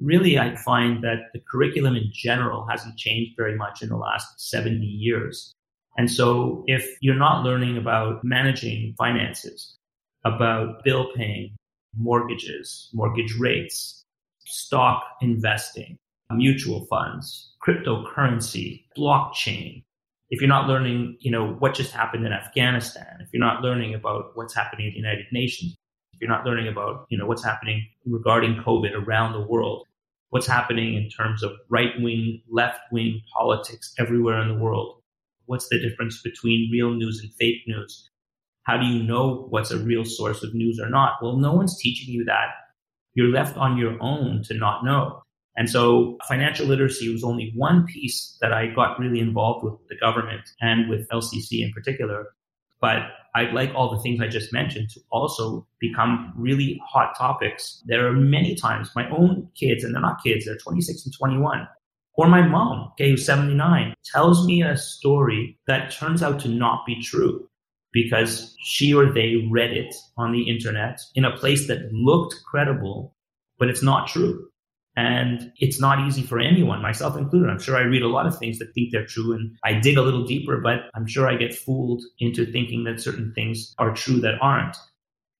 Really, 0.00 0.38
I 0.38 0.54
find 0.56 1.02
that 1.02 1.30
the 1.32 1.40
curriculum 1.50 1.96
in 1.96 2.10
general 2.12 2.66
hasn't 2.70 2.96
changed 2.96 3.32
very 3.36 3.56
much 3.56 3.82
in 3.82 3.88
the 3.88 3.96
last 3.96 4.26
70 4.38 4.84
years. 4.84 5.52
And 5.96 6.08
so 6.10 6.62
if 6.68 6.86
you're 7.00 7.16
not 7.16 7.42
learning 7.42 7.76
about 7.76 8.22
managing 8.22 8.94
finances, 8.96 9.76
about 10.24 10.84
bill 10.84 11.08
paying, 11.16 11.56
mortgages, 11.96 12.88
mortgage 12.92 13.34
rates, 13.38 14.04
stock 14.46 15.02
investing, 15.20 15.98
mutual 16.30 16.86
funds, 16.86 17.52
cryptocurrency, 17.66 18.84
blockchain, 18.96 19.82
if 20.30 20.40
you're 20.40 20.48
not 20.48 20.68
learning, 20.68 21.16
you 21.20 21.30
know, 21.30 21.54
what 21.54 21.74
just 21.74 21.92
happened 21.92 22.26
in 22.26 22.32
Afghanistan, 22.32 23.18
if 23.20 23.28
you're 23.32 23.44
not 23.44 23.62
learning 23.62 23.94
about 23.94 24.32
what's 24.34 24.54
happening 24.54 24.86
at 24.86 24.92
the 24.92 24.98
United 24.98 25.26
Nations, 25.32 25.74
if 26.12 26.20
you're 26.20 26.30
not 26.30 26.44
learning 26.44 26.68
about, 26.68 27.06
you 27.08 27.16
know, 27.16 27.26
what's 27.26 27.44
happening 27.44 27.86
regarding 28.04 28.56
COVID 28.56 28.92
around 28.94 29.32
the 29.32 29.46
world, 29.46 29.86
what's 30.30 30.46
happening 30.46 30.94
in 30.94 31.08
terms 31.08 31.42
of 31.42 31.52
right 31.70 31.92
wing, 32.00 32.42
left 32.50 32.80
wing 32.92 33.22
politics 33.34 33.94
everywhere 33.98 34.40
in 34.42 34.48
the 34.48 34.62
world, 34.62 35.00
what's 35.46 35.68
the 35.68 35.78
difference 35.78 36.20
between 36.22 36.70
real 36.70 36.90
news 36.90 37.20
and 37.20 37.32
fake 37.34 37.62
news? 37.66 38.10
How 38.64 38.76
do 38.76 38.84
you 38.84 39.02
know 39.02 39.46
what's 39.48 39.70
a 39.70 39.78
real 39.78 40.04
source 40.04 40.42
of 40.42 40.54
news 40.54 40.78
or 40.78 40.90
not? 40.90 41.14
Well, 41.22 41.36
no 41.36 41.54
one's 41.54 41.78
teaching 41.78 42.12
you 42.12 42.24
that. 42.26 42.48
You're 43.14 43.28
left 43.28 43.56
on 43.56 43.78
your 43.78 43.96
own 44.02 44.42
to 44.44 44.54
not 44.54 44.84
know. 44.84 45.22
And 45.58 45.68
so 45.68 46.16
financial 46.28 46.66
literacy 46.66 47.12
was 47.12 47.24
only 47.24 47.52
one 47.56 47.84
piece 47.84 48.38
that 48.40 48.52
I 48.52 48.68
got 48.68 48.96
really 48.96 49.18
involved 49.18 49.64
with 49.64 49.74
the 49.88 49.96
government 49.96 50.42
and 50.60 50.88
with 50.88 51.08
LCC 51.08 51.64
in 51.64 51.72
particular. 51.72 52.28
But 52.80 53.02
I'd 53.34 53.52
like 53.52 53.74
all 53.74 53.90
the 53.90 54.00
things 54.00 54.20
I 54.20 54.28
just 54.28 54.52
mentioned 54.52 54.90
to 54.90 55.00
also 55.10 55.66
become 55.80 56.32
really 56.36 56.80
hot 56.88 57.18
topics. 57.18 57.82
There 57.86 58.06
are 58.06 58.12
many 58.12 58.54
times 58.54 58.92
my 58.94 59.10
own 59.10 59.48
kids, 59.58 59.82
and 59.82 59.92
they're 59.92 60.00
not 60.00 60.22
kids, 60.22 60.44
they're 60.44 60.56
26 60.56 61.06
and 61.06 61.14
21, 61.18 61.66
or 62.14 62.28
my 62.28 62.42
mom, 62.42 62.90
okay, 62.92 63.10
who's 63.10 63.26
79, 63.26 63.94
tells 64.04 64.46
me 64.46 64.62
a 64.62 64.76
story 64.76 65.58
that 65.66 65.90
turns 65.90 66.22
out 66.22 66.38
to 66.40 66.48
not 66.48 66.86
be 66.86 67.02
true 67.02 67.48
because 67.92 68.54
she 68.62 68.94
or 68.94 69.12
they 69.12 69.48
read 69.50 69.72
it 69.72 69.92
on 70.16 70.30
the 70.30 70.48
internet 70.48 71.00
in 71.16 71.24
a 71.24 71.36
place 71.36 71.66
that 71.66 71.92
looked 71.92 72.36
credible, 72.48 73.12
but 73.58 73.68
it's 73.68 73.82
not 73.82 74.06
true. 74.06 74.48
And 74.98 75.52
it's 75.58 75.80
not 75.80 76.00
easy 76.08 76.22
for 76.22 76.40
anyone, 76.40 76.82
myself 76.82 77.16
included. 77.16 77.48
I'm 77.48 77.60
sure 77.60 77.76
I 77.76 77.82
read 77.82 78.02
a 78.02 78.08
lot 78.08 78.26
of 78.26 78.36
things 78.36 78.58
that 78.58 78.74
think 78.74 78.90
they're 78.90 79.06
true 79.06 79.32
and 79.32 79.56
I 79.62 79.74
dig 79.74 79.96
a 79.96 80.02
little 80.02 80.26
deeper, 80.26 80.60
but 80.60 80.90
I'm 80.92 81.06
sure 81.06 81.28
I 81.28 81.36
get 81.36 81.54
fooled 81.54 82.02
into 82.18 82.44
thinking 82.44 82.82
that 82.82 83.00
certain 83.00 83.32
things 83.32 83.76
are 83.78 83.94
true 83.94 84.18
that 84.22 84.42
aren't. 84.42 84.76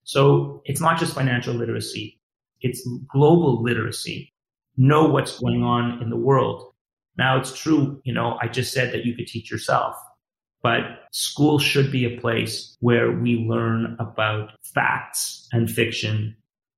So 0.04 0.62
it's 0.66 0.80
not 0.80 0.96
just 0.96 1.12
financial 1.12 1.54
literacy. 1.54 2.20
It's 2.60 2.88
global 3.08 3.60
literacy. 3.60 4.32
Know 4.76 5.08
what's 5.08 5.40
going 5.40 5.64
on 5.64 6.00
in 6.02 6.10
the 6.10 6.16
world. 6.16 6.72
Now 7.16 7.36
it's 7.36 7.52
true, 7.52 8.00
you 8.04 8.14
know, 8.14 8.38
I 8.40 8.46
just 8.46 8.72
said 8.72 8.92
that 8.92 9.04
you 9.04 9.16
could 9.16 9.26
teach 9.26 9.50
yourself, 9.50 9.96
but 10.62 10.82
school 11.10 11.58
should 11.58 11.90
be 11.90 12.04
a 12.04 12.20
place 12.20 12.76
where 12.78 13.10
we 13.10 13.38
learn 13.38 13.96
about 13.98 14.52
facts 14.62 15.48
and 15.50 15.68
fiction, 15.68 16.36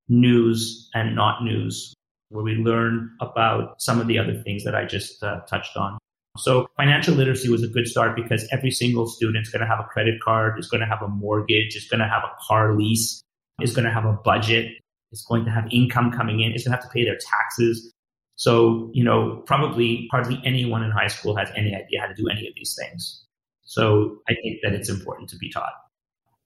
news 0.09 0.89
and 0.95 1.15
not 1.15 1.43
news, 1.43 1.93
where 2.31 2.43
we 2.43 2.55
learn 2.55 3.11
about 3.19 3.81
some 3.81 3.99
of 3.99 4.07
the 4.07 4.17
other 4.17 4.41
things 4.43 4.63
that 4.63 4.73
I 4.73 4.85
just 4.85 5.21
uh, 5.21 5.41
touched 5.41 5.75
on. 5.77 5.97
So 6.37 6.67
financial 6.77 7.13
literacy 7.13 7.49
was 7.49 7.61
a 7.61 7.67
good 7.67 7.87
start 7.87 8.15
because 8.15 8.47
every 8.51 8.71
single 8.71 9.05
student 9.05 9.45
is 9.45 9.51
going 9.51 9.61
to 9.61 9.67
have 9.67 9.81
a 9.81 9.83
credit 9.83 10.21
card, 10.21 10.57
is 10.57 10.67
going 10.67 10.79
to 10.79 10.87
have 10.87 11.01
a 11.01 11.07
mortgage, 11.09 11.75
is 11.75 11.87
going 11.89 11.99
to 11.99 12.07
have 12.07 12.23
a 12.23 12.31
car 12.47 12.75
lease, 12.77 13.21
is 13.61 13.75
going 13.75 13.85
to 13.85 13.91
have 13.91 14.05
a 14.05 14.13
budget, 14.13 14.71
is 15.11 15.25
going 15.27 15.43
to 15.43 15.51
have 15.51 15.67
income 15.71 16.11
coming 16.11 16.39
in, 16.39 16.53
is 16.53 16.63
going 16.63 16.71
to 16.71 16.81
have 16.81 16.89
to 16.89 16.93
pay 16.93 17.03
their 17.03 17.17
taxes. 17.17 17.91
So, 18.37 18.89
you 18.93 19.03
know, 19.03 19.43
probably 19.45 20.07
hardly 20.09 20.41
anyone 20.45 20.83
in 20.83 20.91
high 20.91 21.07
school 21.07 21.35
has 21.35 21.49
any 21.55 21.75
idea 21.75 21.99
how 21.99 22.07
to 22.07 22.15
do 22.15 22.29
any 22.29 22.47
of 22.47 22.53
these 22.55 22.77
things. 22.79 23.25
So 23.63 24.19
I 24.29 24.35
think 24.41 24.59
that 24.63 24.73
it's 24.73 24.89
important 24.89 25.29
to 25.31 25.37
be 25.37 25.51
taught. 25.51 25.73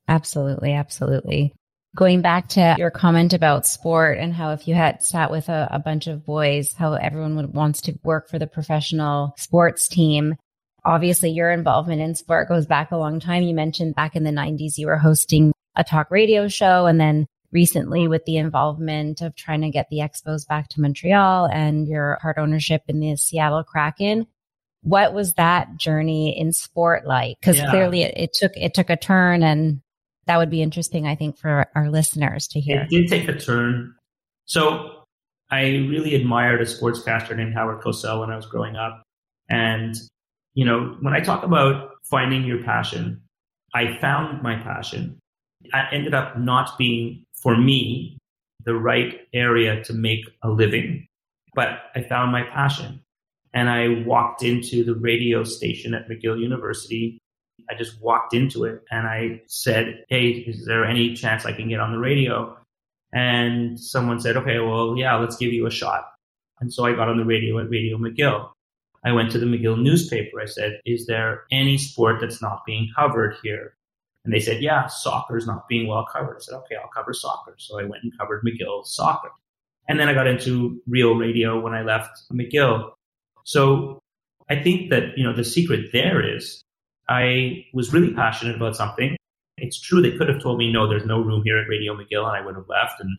Absolutely. 0.07 0.73
Absolutely 0.73 1.53
going 1.95 2.21
back 2.21 2.49
to 2.49 2.75
your 2.77 2.91
comment 2.91 3.33
about 3.33 3.65
sport 3.65 4.17
and 4.17 4.33
how 4.33 4.51
if 4.51 4.67
you 4.67 4.75
had 4.75 5.01
sat 5.01 5.31
with 5.31 5.47
a, 5.47 5.67
a 5.71 5.79
bunch 5.79 6.07
of 6.07 6.25
boys, 6.25 6.73
how 6.73 6.93
everyone 6.93 7.37
would 7.37 7.53
wants 7.53 7.81
to 7.81 7.97
work 8.03 8.29
for 8.29 8.37
the 8.37 8.47
professional 8.47 9.33
sports 9.37 9.87
team. 9.87 10.35
Obviously, 10.83 11.31
your 11.31 11.49
involvement 11.49 12.01
in 12.01 12.13
sport 12.13 12.49
goes 12.49 12.65
back 12.65 12.91
a 12.91 12.97
long 12.97 13.19
time. 13.19 13.43
You 13.43 13.55
mentioned 13.55 13.95
back 13.95 14.15
in 14.15 14.23
the 14.23 14.31
90s, 14.31 14.77
you 14.77 14.87
were 14.87 14.97
hosting 14.97 15.53
a 15.75 15.83
talk 15.83 16.11
radio 16.11 16.47
show 16.47 16.85
and 16.85 16.99
then 16.99 17.27
recently 17.51 18.07
with 18.07 18.25
the 18.25 18.37
involvement 18.37 19.21
of 19.21 19.35
trying 19.35 19.61
to 19.61 19.69
get 19.69 19.87
the 19.89 19.99
Expos 19.99 20.45
back 20.45 20.67
to 20.69 20.81
Montreal 20.81 21.47
and 21.47 21.87
your 21.87 22.19
part 22.21 22.37
ownership 22.37 22.83
in 22.87 22.99
the 22.99 23.15
Seattle 23.15 23.63
Kraken. 23.63 24.27
What 24.81 25.13
was 25.13 25.33
that 25.33 25.77
journey 25.77 26.37
in 26.37 26.51
sport 26.51 27.07
like? 27.07 27.37
Because 27.39 27.57
yeah. 27.57 27.69
clearly 27.69 28.03
it, 28.03 28.13
it, 28.17 28.33
took 28.33 28.51
it 28.55 28.73
took 28.73 28.89
a 28.89 28.97
turn 28.97 29.41
and 29.41 29.81
that 30.27 30.37
would 30.37 30.49
be 30.49 30.61
interesting, 30.61 31.07
I 31.07 31.15
think, 31.15 31.37
for 31.37 31.67
our 31.75 31.89
listeners 31.89 32.47
to 32.49 32.59
hear. 32.59 32.81
It 32.81 32.89
did 32.89 33.07
take 33.07 33.27
a 33.27 33.37
turn. 33.37 33.93
So 34.45 35.03
I 35.51 35.61
really 35.61 36.15
admired 36.15 36.61
a 36.61 36.65
sportscaster 36.65 37.35
named 37.35 37.53
Howard 37.53 37.81
Cosell 37.81 38.21
when 38.21 38.31
I 38.31 38.35
was 38.35 38.45
growing 38.45 38.75
up. 38.75 39.03
And, 39.49 39.95
you 40.53 40.65
know, 40.65 40.95
when 41.01 41.13
I 41.13 41.19
talk 41.19 41.43
about 41.43 41.91
finding 42.09 42.43
your 42.43 42.63
passion, 42.63 43.21
I 43.73 43.97
found 43.99 44.41
my 44.41 44.55
passion. 44.55 45.19
I 45.73 45.87
ended 45.91 46.13
up 46.13 46.37
not 46.37 46.77
being, 46.77 47.25
for 47.41 47.57
me, 47.57 48.17
the 48.63 48.75
right 48.75 49.19
area 49.33 49.83
to 49.83 49.93
make 49.93 50.25
a 50.41 50.49
living, 50.49 51.05
but 51.53 51.69
I 51.95 52.01
found 52.01 52.31
my 52.31 52.43
passion. 52.43 53.01
And 53.53 53.69
I 53.69 54.03
walked 54.05 54.43
into 54.43 54.83
the 54.83 54.95
radio 54.95 55.43
station 55.43 55.93
at 55.93 56.09
McGill 56.09 56.39
University 56.39 57.19
I 57.69 57.75
just 57.75 58.01
walked 58.01 58.33
into 58.33 58.63
it 58.65 58.83
and 58.91 59.07
I 59.07 59.41
said, 59.47 60.05
Hey, 60.09 60.29
is 60.29 60.65
there 60.65 60.85
any 60.85 61.13
chance 61.13 61.45
I 61.45 61.53
can 61.53 61.69
get 61.69 61.79
on 61.79 61.91
the 61.91 61.99
radio? 61.99 62.57
And 63.13 63.79
someone 63.79 64.19
said, 64.19 64.37
Okay, 64.37 64.59
well, 64.59 64.95
yeah, 64.97 65.15
let's 65.15 65.37
give 65.37 65.53
you 65.53 65.65
a 65.65 65.71
shot. 65.71 66.05
And 66.59 66.73
so 66.73 66.85
I 66.85 66.93
got 66.93 67.09
on 67.09 67.17
the 67.17 67.25
radio 67.25 67.59
at 67.59 67.69
Radio 67.69 67.97
McGill. 67.97 68.49
I 69.03 69.11
went 69.11 69.31
to 69.31 69.39
the 69.39 69.45
McGill 69.45 69.81
newspaper. 69.81 70.41
I 70.41 70.45
said, 70.45 70.79
Is 70.85 71.05
there 71.05 71.43
any 71.51 71.77
sport 71.77 72.19
that's 72.21 72.41
not 72.41 72.65
being 72.65 72.89
covered 72.95 73.35
here? 73.43 73.75
And 74.23 74.33
they 74.33 74.39
said, 74.39 74.61
Yeah, 74.61 74.87
soccer 74.87 75.37
is 75.37 75.47
not 75.47 75.67
being 75.67 75.87
well 75.87 76.05
covered. 76.11 76.37
I 76.37 76.39
said, 76.39 76.55
Okay, 76.55 76.75
I'll 76.75 76.89
cover 76.89 77.13
soccer. 77.13 77.55
So 77.57 77.79
I 77.79 77.83
went 77.83 78.03
and 78.03 78.17
covered 78.17 78.43
McGill 78.43 78.85
soccer. 78.85 79.29
And 79.87 79.99
then 79.99 80.09
I 80.09 80.13
got 80.13 80.27
into 80.27 80.81
real 80.87 81.15
radio 81.15 81.59
when 81.59 81.73
I 81.73 81.83
left 81.83 82.09
McGill. 82.33 82.91
So 83.43 83.99
I 84.49 84.61
think 84.61 84.89
that, 84.89 85.17
you 85.17 85.23
know, 85.23 85.33
the 85.33 85.43
secret 85.43 85.91
there 85.93 86.35
is 86.35 86.63
I 87.07 87.65
was 87.73 87.93
really 87.93 88.13
passionate 88.13 88.55
about 88.55 88.75
something. 88.75 89.15
It's 89.57 89.79
true 89.79 90.01
they 90.01 90.17
could 90.17 90.27
have 90.27 90.41
told 90.41 90.57
me, 90.57 90.71
no, 90.71 90.87
there's 90.87 91.05
no 91.05 91.19
room 91.21 91.41
here 91.43 91.57
at 91.57 91.67
Radio 91.69 91.95
McGill, 91.95 92.27
and 92.27 92.35
I 92.35 92.45
would 92.45 92.55
have 92.55 92.67
left. 92.67 92.99
And 92.99 93.17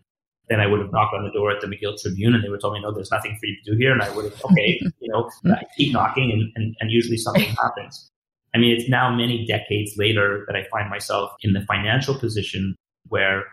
then 0.49 0.61
I 0.61 0.67
would 0.67 0.81
have 0.81 0.93
knocked 0.93 1.15
on 1.15 1.25
the 1.25 1.31
door 1.31 1.51
at 1.51 1.61
the 1.61 1.67
McGill 1.67 2.01
Tribune, 2.01 2.35
and 2.35 2.45
they 2.45 2.49
would 2.49 2.57
have 2.57 2.63
told 2.63 2.75
me, 2.75 2.81
no, 2.81 2.93
there's 2.93 3.11
nothing 3.11 3.37
for 3.41 3.47
you 3.47 3.57
to 3.57 3.71
do 3.73 3.77
here. 3.77 3.93
And 3.93 4.03
I 4.03 4.11
would 4.15 4.25
have, 4.27 4.45
okay, 4.45 4.81
you 5.01 5.13
know, 5.13 5.31
I 5.47 5.63
keep 5.77 5.93
knocking, 5.93 6.31
and, 6.33 6.53
and, 6.55 6.77
and 6.81 6.91
usually 6.91 7.17
something 7.17 7.45
happens. 7.63 8.11
I 8.55 8.59
mean, 8.59 8.77
it's 8.77 8.89
now 8.89 9.15
many 9.15 9.47
decades 9.47 9.93
later 9.97 10.45
that 10.47 10.57
I 10.57 10.65
find 10.71 10.89
myself 10.89 11.33
in 11.43 11.53
the 11.53 11.61
financial 11.63 12.15
position 12.19 12.75
where 13.09 13.45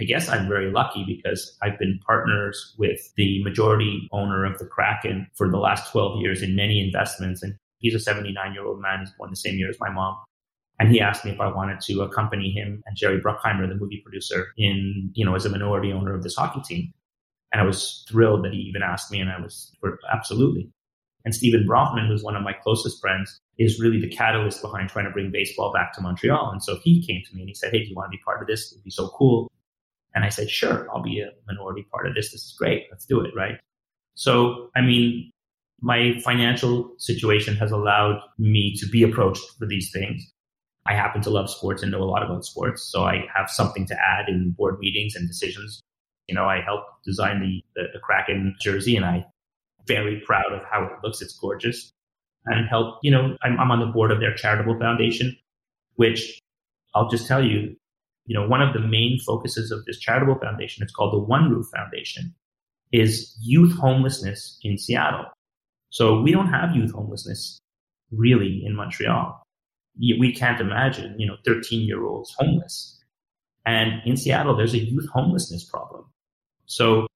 I 0.00 0.04
guess 0.04 0.28
I'm 0.28 0.48
very 0.48 0.70
lucky 0.70 1.04
because 1.06 1.56
I've 1.62 1.78
been 1.78 2.00
partners 2.06 2.74
with 2.78 3.12
the 3.16 3.42
majority 3.44 4.08
owner 4.12 4.44
of 4.44 4.58
the 4.58 4.64
Kraken 4.64 5.28
for 5.34 5.50
the 5.50 5.58
last 5.58 5.90
12 5.92 6.20
years 6.20 6.42
in 6.42 6.56
many 6.56 6.84
investments. 6.84 7.42
And 7.42 7.54
He's 7.82 7.94
a 7.94 8.00
79 8.00 8.54
year 8.54 8.64
old 8.64 8.80
man. 8.80 9.00
He's 9.00 9.10
born 9.10 9.30
the 9.30 9.36
same 9.36 9.58
year 9.58 9.68
as 9.68 9.78
my 9.78 9.90
mom. 9.90 10.16
And 10.78 10.90
he 10.90 11.00
asked 11.00 11.24
me 11.24 11.30
if 11.30 11.40
I 11.40 11.52
wanted 11.52 11.80
to 11.82 12.02
accompany 12.02 12.50
him 12.50 12.82
and 12.86 12.96
Jerry 12.96 13.20
Bruckheimer, 13.20 13.68
the 13.68 13.74
movie 13.74 14.00
producer, 14.02 14.48
in, 14.56 15.10
you 15.14 15.24
know, 15.24 15.34
as 15.34 15.44
a 15.44 15.50
minority 15.50 15.92
owner 15.92 16.14
of 16.14 16.22
this 16.22 16.34
hockey 16.34 16.60
team. 16.62 16.92
And 17.52 17.60
I 17.60 17.64
was 17.64 18.04
thrilled 18.08 18.44
that 18.44 18.52
he 18.52 18.60
even 18.60 18.82
asked 18.82 19.12
me, 19.12 19.20
and 19.20 19.30
I 19.30 19.38
was 19.38 19.76
absolutely. 20.10 20.70
And 21.24 21.34
Stephen 21.34 21.66
Bronfman, 21.68 22.08
who's 22.08 22.22
one 22.22 22.34
of 22.34 22.42
my 22.42 22.52
closest 22.52 23.00
friends, 23.00 23.38
is 23.58 23.78
really 23.78 24.00
the 24.00 24.08
catalyst 24.08 24.62
behind 24.62 24.88
trying 24.88 25.04
to 25.04 25.10
bring 25.10 25.30
baseball 25.30 25.72
back 25.72 25.92
to 25.94 26.00
Montreal. 26.00 26.50
And 26.50 26.62
so 26.62 26.78
he 26.82 27.06
came 27.06 27.22
to 27.28 27.34
me 27.34 27.42
and 27.42 27.48
he 27.48 27.54
said, 27.54 27.70
Hey, 27.72 27.84
do 27.84 27.90
you 27.90 27.94
want 27.94 28.10
to 28.10 28.16
be 28.16 28.22
part 28.24 28.40
of 28.40 28.48
this? 28.48 28.72
It'd 28.72 28.82
be 28.82 28.90
so 28.90 29.08
cool. 29.08 29.50
And 30.14 30.24
I 30.24 30.30
said, 30.30 30.50
Sure, 30.50 30.88
I'll 30.92 31.02
be 31.02 31.20
a 31.20 31.30
minority 31.46 31.86
part 31.90 32.06
of 32.06 32.14
this. 32.14 32.32
This 32.32 32.44
is 32.44 32.54
great. 32.58 32.86
Let's 32.90 33.06
do 33.06 33.20
it. 33.20 33.32
Right. 33.36 33.60
So, 34.14 34.70
I 34.74 34.80
mean, 34.80 35.31
my 35.82 36.14
financial 36.24 36.94
situation 36.98 37.56
has 37.56 37.72
allowed 37.72 38.20
me 38.38 38.74
to 38.76 38.86
be 38.86 39.02
approached 39.02 39.44
for 39.58 39.66
these 39.66 39.90
things. 39.90 40.24
I 40.86 40.94
happen 40.94 41.20
to 41.22 41.30
love 41.30 41.50
sports 41.50 41.82
and 41.82 41.90
know 41.92 42.02
a 42.02 42.04
lot 42.04 42.22
about 42.22 42.44
sports, 42.44 42.88
so 42.90 43.02
I 43.02 43.26
have 43.34 43.50
something 43.50 43.86
to 43.86 43.94
add 43.94 44.28
in 44.28 44.54
board 44.56 44.78
meetings 44.78 45.14
and 45.14 45.28
decisions. 45.28 45.80
You 46.28 46.34
know, 46.36 46.44
I 46.44 46.60
helped 46.60 47.04
design 47.04 47.40
the, 47.40 47.62
the, 47.74 47.88
the 47.92 47.98
Kraken 47.98 48.54
jersey, 48.60 48.96
and 48.96 49.04
I'm 49.04 49.24
very 49.86 50.22
proud 50.24 50.52
of 50.52 50.62
how 50.70 50.84
it 50.84 50.92
looks. 51.04 51.20
It's 51.20 51.36
gorgeous. 51.36 51.92
And 52.46 52.68
help, 52.68 52.98
you 53.02 53.10
know, 53.10 53.36
I'm, 53.42 53.58
I'm 53.58 53.70
on 53.70 53.80
the 53.80 53.86
board 53.86 54.10
of 54.10 54.20
their 54.20 54.34
charitable 54.34 54.78
foundation, 54.78 55.36
which 55.94 56.40
I'll 56.94 57.08
just 57.08 57.26
tell 57.26 57.44
you, 57.44 57.76
you 58.26 58.38
know, 58.38 58.46
one 58.46 58.62
of 58.62 58.72
the 58.72 58.80
main 58.80 59.18
focuses 59.24 59.70
of 59.70 59.84
this 59.84 59.98
charitable 59.98 60.40
foundation, 60.40 60.82
it's 60.82 60.92
called 60.92 61.12
the 61.12 61.18
One 61.18 61.50
Roof 61.50 61.66
Foundation, 61.74 62.34
is 62.92 63.36
youth 63.40 63.76
homelessness 63.78 64.58
in 64.62 64.78
Seattle. 64.78 65.26
So 65.92 66.22
we 66.22 66.32
don't 66.32 66.48
have 66.48 66.74
youth 66.74 66.92
homelessness 66.92 67.58
really 68.10 68.62
in 68.64 68.74
Montreal. 68.74 69.42
We 69.98 70.32
can't 70.32 70.58
imagine, 70.58 71.14
you 71.20 71.26
know, 71.26 71.36
13 71.44 71.86
year 71.86 72.02
olds 72.02 72.34
homeless. 72.38 72.98
And 73.66 74.00
in 74.06 74.16
Seattle, 74.16 74.56
there's 74.56 74.72
a 74.72 74.78
youth 74.78 75.06
homelessness 75.12 75.64
problem. 75.64 76.06
So 76.64 77.06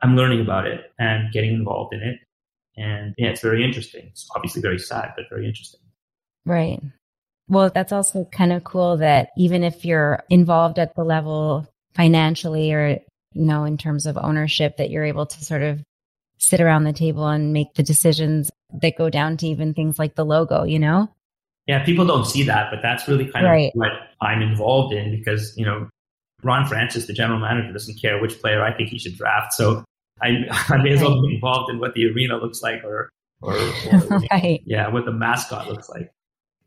I'm 0.00 0.16
learning 0.16 0.40
about 0.40 0.68
it 0.68 0.92
and 0.96 1.32
getting 1.32 1.54
involved 1.54 1.92
in 1.92 2.02
it. 2.02 2.20
And 2.76 3.14
yeah, 3.18 3.30
it's 3.30 3.40
very 3.40 3.64
interesting. 3.64 4.06
It's 4.06 4.28
obviously 4.36 4.62
very 4.62 4.78
sad, 4.78 5.12
but 5.16 5.24
very 5.28 5.44
interesting. 5.44 5.80
Right. 6.46 6.80
Well, 7.48 7.70
that's 7.74 7.92
also 7.92 8.26
kind 8.26 8.52
of 8.52 8.62
cool 8.62 8.98
that 8.98 9.30
even 9.36 9.64
if 9.64 9.84
you're 9.84 10.22
involved 10.30 10.78
at 10.78 10.94
the 10.94 11.02
level 11.02 11.66
financially 11.94 12.72
or, 12.72 13.00
you 13.32 13.44
know, 13.44 13.64
in 13.64 13.76
terms 13.76 14.06
of 14.06 14.16
ownership, 14.16 14.76
that 14.76 14.90
you're 14.90 15.04
able 15.04 15.26
to 15.26 15.44
sort 15.44 15.62
of 15.62 15.82
sit 16.40 16.60
around 16.60 16.84
the 16.84 16.92
table 16.92 17.28
and 17.28 17.52
make 17.52 17.74
the 17.74 17.82
decisions 17.82 18.50
that 18.82 18.96
go 18.96 19.10
down 19.10 19.36
to 19.36 19.46
even 19.46 19.74
things 19.74 19.98
like 19.98 20.14
the 20.14 20.24
logo, 20.24 20.64
you 20.64 20.78
know? 20.78 21.08
Yeah, 21.66 21.84
people 21.84 22.04
don't 22.06 22.24
see 22.24 22.42
that, 22.44 22.70
but 22.70 22.80
that's 22.82 23.06
really 23.06 23.26
kind 23.26 23.46
Right. 23.46 23.70
of 23.74 23.78
what 23.78 23.92
I'm 24.20 24.42
involved 24.42 24.92
in 24.94 25.10
because, 25.10 25.54
you 25.56 25.64
know, 25.64 25.88
Ron 26.42 26.66
Francis, 26.66 27.06
the 27.06 27.12
general 27.12 27.38
manager, 27.38 27.72
doesn't 27.72 28.00
care 28.00 28.20
which 28.20 28.40
player 28.40 28.64
I 28.64 28.72
think 28.74 28.88
he 28.88 28.98
should 28.98 29.16
draft. 29.16 29.52
So 29.52 29.84
I, 30.22 30.46
I 30.68 30.78
may 30.78 30.92
as 30.92 31.02
well 31.02 31.20
be 31.22 31.34
involved 31.34 31.70
in 31.70 31.78
what 31.78 31.94
the 31.94 32.10
arena 32.10 32.36
looks 32.38 32.62
like 32.62 32.82
or, 32.82 33.10
or, 33.42 33.54
or 33.54 34.20
right. 34.32 34.62
yeah, 34.64 34.88
what 34.88 35.04
the 35.04 35.12
mascot 35.12 35.68
looks 35.68 35.88
like. 35.88 36.10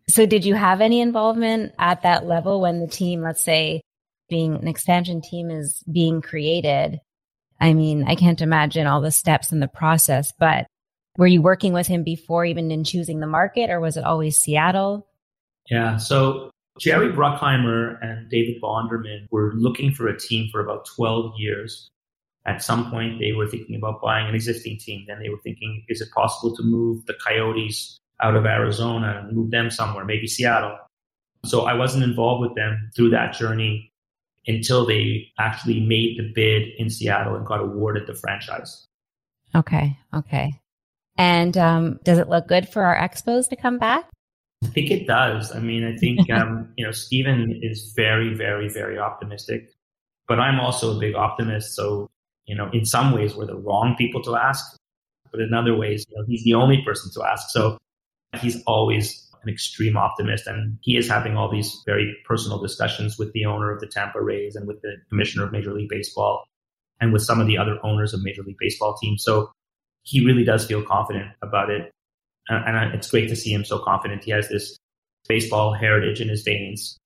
So 0.10 0.26
did 0.26 0.46
you 0.46 0.54
have 0.54 0.82
any 0.82 1.02
involvement 1.02 1.74
at 1.80 2.04
that 2.04 2.26
level 2.26 2.62
when 2.62 2.80
the 2.80 2.88
team, 2.88 3.22
let's 3.22 3.44
say, 3.44 3.82
being 4.30 4.56
an 4.56 4.68
expansion 4.68 5.22
team 5.22 5.50
is 5.50 5.82
being 5.92 6.22
created? 6.22 7.00
I 7.64 7.74
mean, 7.74 8.04
I 8.06 8.16
can't 8.16 8.42
imagine 8.42 8.88
all 8.88 9.00
the 9.00 9.10
steps 9.10 9.54
in 9.54 9.62
the 9.62 9.70
process, 9.70 10.34
but 10.38 10.68
were 11.18 11.28
you 11.28 11.42
working 11.42 11.72
with 11.72 11.88
him 11.88 12.04
before 12.04 12.44
even 12.44 12.72
in 12.72 12.84
choosing 12.84 13.22
the 13.22 13.28
market 13.28 13.70
or 13.70 13.80
was 13.80 13.96
it 13.96 14.04
always 14.04 14.38
Seattle? 14.38 15.08
Yeah. 15.70 15.96
So 15.96 16.52
Jerry 16.78 17.14
Bruckheimer 17.14 18.04
and 18.04 18.30
David 18.30 18.62
Bonderman 18.62 19.28
were 19.32 19.54
looking 19.56 19.94
for 19.94 20.10
a 20.10 20.20
team 20.20 20.50
for 20.52 20.60
about 20.60 20.86
12 20.98 21.36
years. 21.38 21.90
At 22.46 22.62
some 22.62 22.92
point, 22.92 23.22
they 23.22 23.32
were 23.32 23.48
thinking 23.48 23.78
about 23.78 24.02
buying 24.02 24.28
an 24.28 24.36
existing 24.36 24.78
team. 24.80 25.06
Then 25.08 25.20
they 25.22 25.30
were 25.30 25.40
thinking, 25.42 25.86
is 25.88 26.02
it 26.02 26.12
possible 26.12 26.54
to 26.58 26.64
move 26.64 27.06
the 27.06 27.16
Coyotes 27.26 27.98
out 28.22 28.36
of 28.36 28.46
Arizona 28.46 29.24
and 29.24 29.38
move 29.38 29.52
them 29.52 29.72
somewhere, 29.72 30.04
maybe 30.04 30.28
Seattle? 30.28 30.78
So 31.46 31.62
I 31.62 31.76
wasn't 31.76 32.04
involved 32.04 32.42
with 32.42 32.56
them 32.56 32.92
through 32.94 33.12
that 33.12 33.32
journey 33.32 33.93
until 34.48 34.86
they 34.86 35.32
actually 35.40 35.80
made 35.80 36.18
the 36.18 36.32
bid 36.34 36.70
in 36.78 36.90
Seattle 36.90 37.36
and 37.36 37.46
got 37.46 37.62
awarded 37.62 38.08
the 38.08 38.16
franchise. 38.16 38.86
Okay. 39.56 39.98
Okay. 40.14 40.60
And 41.18 41.58
um, 41.58 42.00
does 42.04 42.18
it 42.18 42.30
look 42.30 42.48
good 42.48 42.68
for 42.68 42.84
our 42.84 42.96
expos 42.96 43.50
to 43.50 43.56
come 43.56 43.78
back? 43.78 44.06
I 44.64 44.68
think 44.68 44.92
it 44.92 45.06
does. 45.06 45.54
I 45.56 45.60
mean, 45.60 45.84
I 45.84 45.96
think, 45.98 46.30
um, 46.32 46.74
you 46.78 46.86
know, 46.86 46.92
Stephen 46.92 47.60
is 47.62 47.94
very, 47.96 48.34
very, 48.34 48.70
very 48.70 48.98
optimistic, 48.98 49.72
but 50.28 50.40
I'm 50.40 50.60
also 50.60 50.96
a 50.96 51.00
big 51.00 51.16
optimist. 51.16 51.76
So, 51.76 52.10
you 52.46 52.56
know, 52.56 52.70
in 52.74 52.86
some 52.86 53.12
ways 53.12 53.36
we're 53.36 53.46
the 53.46 53.56
wrong 53.56 53.96
people 53.98 54.22
to 54.24 54.36
ask, 54.36 54.78
but 55.32 55.40
in 55.40 55.54
other 55.54 55.76
ways, 55.76 56.06
you 56.10 56.18
know, 56.18 56.26
he's 56.28 56.44
the 56.44 56.54
only 56.54 56.82
person 56.84 57.12
to 57.14 57.28
ask. 57.28 57.50
So 57.50 57.78
he's 58.40 58.62
always 58.64 59.23
an 59.44 59.50
extreme 59.50 59.98
optimist 59.98 60.48
and 60.48 60.78
he 60.82 60.98
is 60.98 61.08
having 61.08 61.38
all 61.38 61.52
these 61.52 61.82
very 61.86 62.16
personal 62.26 62.62
discussions 62.62 63.18
with 63.18 63.32
the 63.34 63.46
owner 63.46 63.72
of 63.72 63.80
the 63.80 63.88
Tampa 63.88 64.22
Rays 64.22 64.56
and 64.56 64.68
with 64.68 64.82
the 64.82 64.96
commissioner 65.10 65.46
of 65.46 65.52
Major 65.52 65.74
League 65.74 65.90
Baseball 65.90 66.46
and 67.02 67.12
with 67.12 67.22
some 67.22 67.40
of 67.40 67.48
the 67.48 67.58
other 67.58 67.78
owners 67.84 68.14
of 68.14 68.24
Major 68.24 68.44
League 68.44 68.58
Baseball 68.60 68.96
teams. 69.02 69.24
So 69.24 69.52
he 70.04 70.26
really 70.26 70.44
does 70.44 70.66
feel 70.66 70.84
confident 70.84 71.32
about 71.42 71.70
it 71.70 71.92
and, 72.50 72.94
it's 72.94 73.10
great 73.10 73.30
to 73.30 73.36
see 73.36 73.54
him 73.54 73.64
so 73.64 73.80
confident. 73.80 74.24
He 74.24 74.32
has 74.32 74.50
this 74.50 74.78
baseball 75.28 75.74
heritage 75.74 76.22
in 76.22 76.30
his 76.30 76.44
veins. 76.44 76.98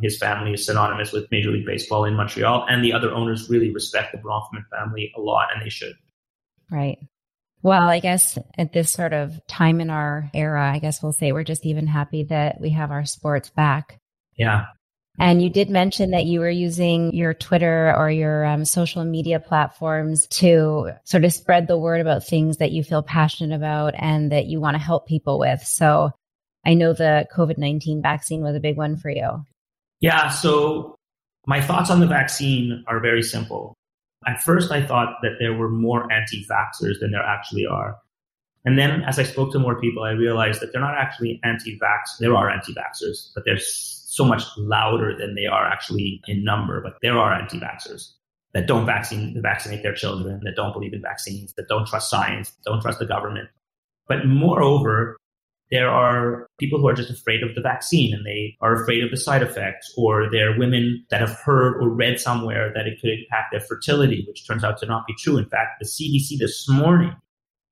His 0.00 0.18
family 0.18 0.54
is 0.54 0.66
synonymous 0.66 1.12
with 1.12 1.30
Major 1.30 1.50
League 1.50 1.66
Baseball 1.66 2.04
in 2.04 2.14
Montreal, 2.14 2.66
and 2.68 2.84
the 2.84 2.92
other 2.92 3.12
owners 3.12 3.48
really 3.48 3.72
respect 3.72 4.12
the 4.12 4.18
Bronfman 4.18 4.64
family 4.70 5.12
a 5.16 5.20
lot, 5.20 5.48
and 5.54 5.64
they 5.64 5.68
should. 5.68 5.94
Right. 6.70 6.98
Well, 7.64 7.88
I 7.88 7.98
guess 7.98 8.38
at 8.58 8.74
this 8.74 8.92
sort 8.92 9.14
of 9.14 9.40
time 9.46 9.80
in 9.80 9.88
our 9.88 10.30
era, 10.34 10.70
I 10.70 10.80
guess 10.80 11.02
we'll 11.02 11.12
say 11.12 11.32
we're 11.32 11.44
just 11.44 11.64
even 11.64 11.86
happy 11.86 12.24
that 12.24 12.60
we 12.60 12.68
have 12.70 12.90
our 12.90 13.06
sports 13.06 13.48
back. 13.48 13.98
Yeah. 14.36 14.66
And 15.18 15.40
you 15.40 15.48
did 15.48 15.70
mention 15.70 16.10
that 16.10 16.26
you 16.26 16.40
were 16.40 16.50
using 16.50 17.14
your 17.14 17.32
Twitter 17.32 17.94
or 17.96 18.10
your 18.10 18.44
um, 18.44 18.66
social 18.66 19.02
media 19.02 19.40
platforms 19.40 20.26
to 20.26 20.90
sort 21.04 21.24
of 21.24 21.32
spread 21.32 21.66
the 21.66 21.78
word 21.78 22.02
about 22.02 22.26
things 22.26 22.58
that 22.58 22.72
you 22.72 22.84
feel 22.84 23.02
passionate 23.02 23.56
about 23.56 23.94
and 23.96 24.30
that 24.30 24.44
you 24.44 24.60
want 24.60 24.74
to 24.74 24.82
help 24.82 25.06
people 25.06 25.38
with. 25.38 25.62
So 25.62 26.10
I 26.66 26.74
know 26.74 26.92
the 26.92 27.26
COVID 27.34 27.56
19 27.56 28.02
vaccine 28.02 28.42
was 28.42 28.54
a 28.56 28.60
big 28.60 28.76
one 28.76 28.98
for 28.98 29.08
you. 29.08 29.42
Yeah. 30.00 30.28
So 30.28 30.96
my 31.46 31.62
thoughts 31.62 31.88
on 31.88 32.00
the 32.00 32.06
vaccine 32.06 32.84
are 32.86 33.00
very 33.00 33.22
simple. 33.22 33.74
At 34.26 34.42
first, 34.42 34.70
I 34.70 34.82
thought 34.84 35.16
that 35.22 35.36
there 35.38 35.54
were 35.54 35.68
more 35.68 36.10
anti 36.12 36.46
vaxxers 36.46 37.00
than 37.00 37.10
there 37.10 37.22
actually 37.22 37.66
are. 37.66 37.96
And 38.64 38.78
then 38.78 39.02
as 39.02 39.18
I 39.18 39.24
spoke 39.24 39.52
to 39.52 39.58
more 39.58 39.78
people, 39.78 40.04
I 40.04 40.12
realized 40.12 40.60
that 40.60 40.72
they're 40.72 40.80
not 40.80 40.96
actually 40.96 41.40
anti 41.44 41.78
vax. 41.78 42.18
There 42.18 42.34
are 42.34 42.50
anti 42.50 42.72
vaxxers, 42.72 43.30
but 43.34 43.44
they're 43.44 43.58
so 43.58 44.24
much 44.24 44.44
louder 44.56 45.16
than 45.16 45.34
they 45.34 45.46
are 45.46 45.66
actually 45.66 46.22
in 46.26 46.44
number. 46.44 46.80
But 46.80 46.94
there 47.02 47.18
are 47.18 47.34
anti 47.34 47.58
vaxxers 47.58 48.12
that 48.54 48.66
don't 48.66 48.86
vaccine, 48.86 49.40
vaccinate 49.42 49.82
their 49.82 49.94
children, 49.94 50.40
that 50.44 50.56
don't 50.56 50.72
believe 50.72 50.94
in 50.94 51.02
vaccines, 51.02 51.52
that 51.54 51.68
don't 51.68 51.86
trust 51.86 52.08
science, 52.08 52.52
don't 52.64 52.80
trust 52.80 53.00
the 53.00 53.06
government. 53.06 53.48
But 54.08 54.26
moreover, 54.26 55.16
there 55.70 55.88
are 55.88 56.46
people 56.58 56.78
who 56.78 56.88
are 56.88 56.94
just 56.94 57.10
afraid 57.10 57.42
of 57.42 57.54
the 57.54 57.60
vaccine 57.60 58.14
and 58.14 58.24
they 58.24 58.56
are 58.60 58.82
afraid 58.82 59.02
of 59.02 59.10
the 59.10 59.16
side 59.16 59.42
effects, 59.42 59.92
or 59.96 60.30
they're 60.30 60.58
women 60.58 61.04
that 61.10 61.20
have 61.20 61.36
heard 61.44 61.82
or 61.82 61.88
read 61.88 62.20
somewhere 62.20 62.72
that 62.74 62.86
it 62.86 63.00
could 63.00 63.10
impact 63.10 63.52
their 63.52 63.60
fertility, 63.60 64.24
which 64.28 64.46
turns 64.46 64.64
out 64.64 64.78
to 64.78 64.86
not 64.86 65.06
be 65.06 65.14
true. 65.18 65.38
In 65.38 65.48
fact, 65.48 65.80
the 65.80 65.86
CDC 65.86 66.38
this 66.38 66.68
morning 66.68 67.14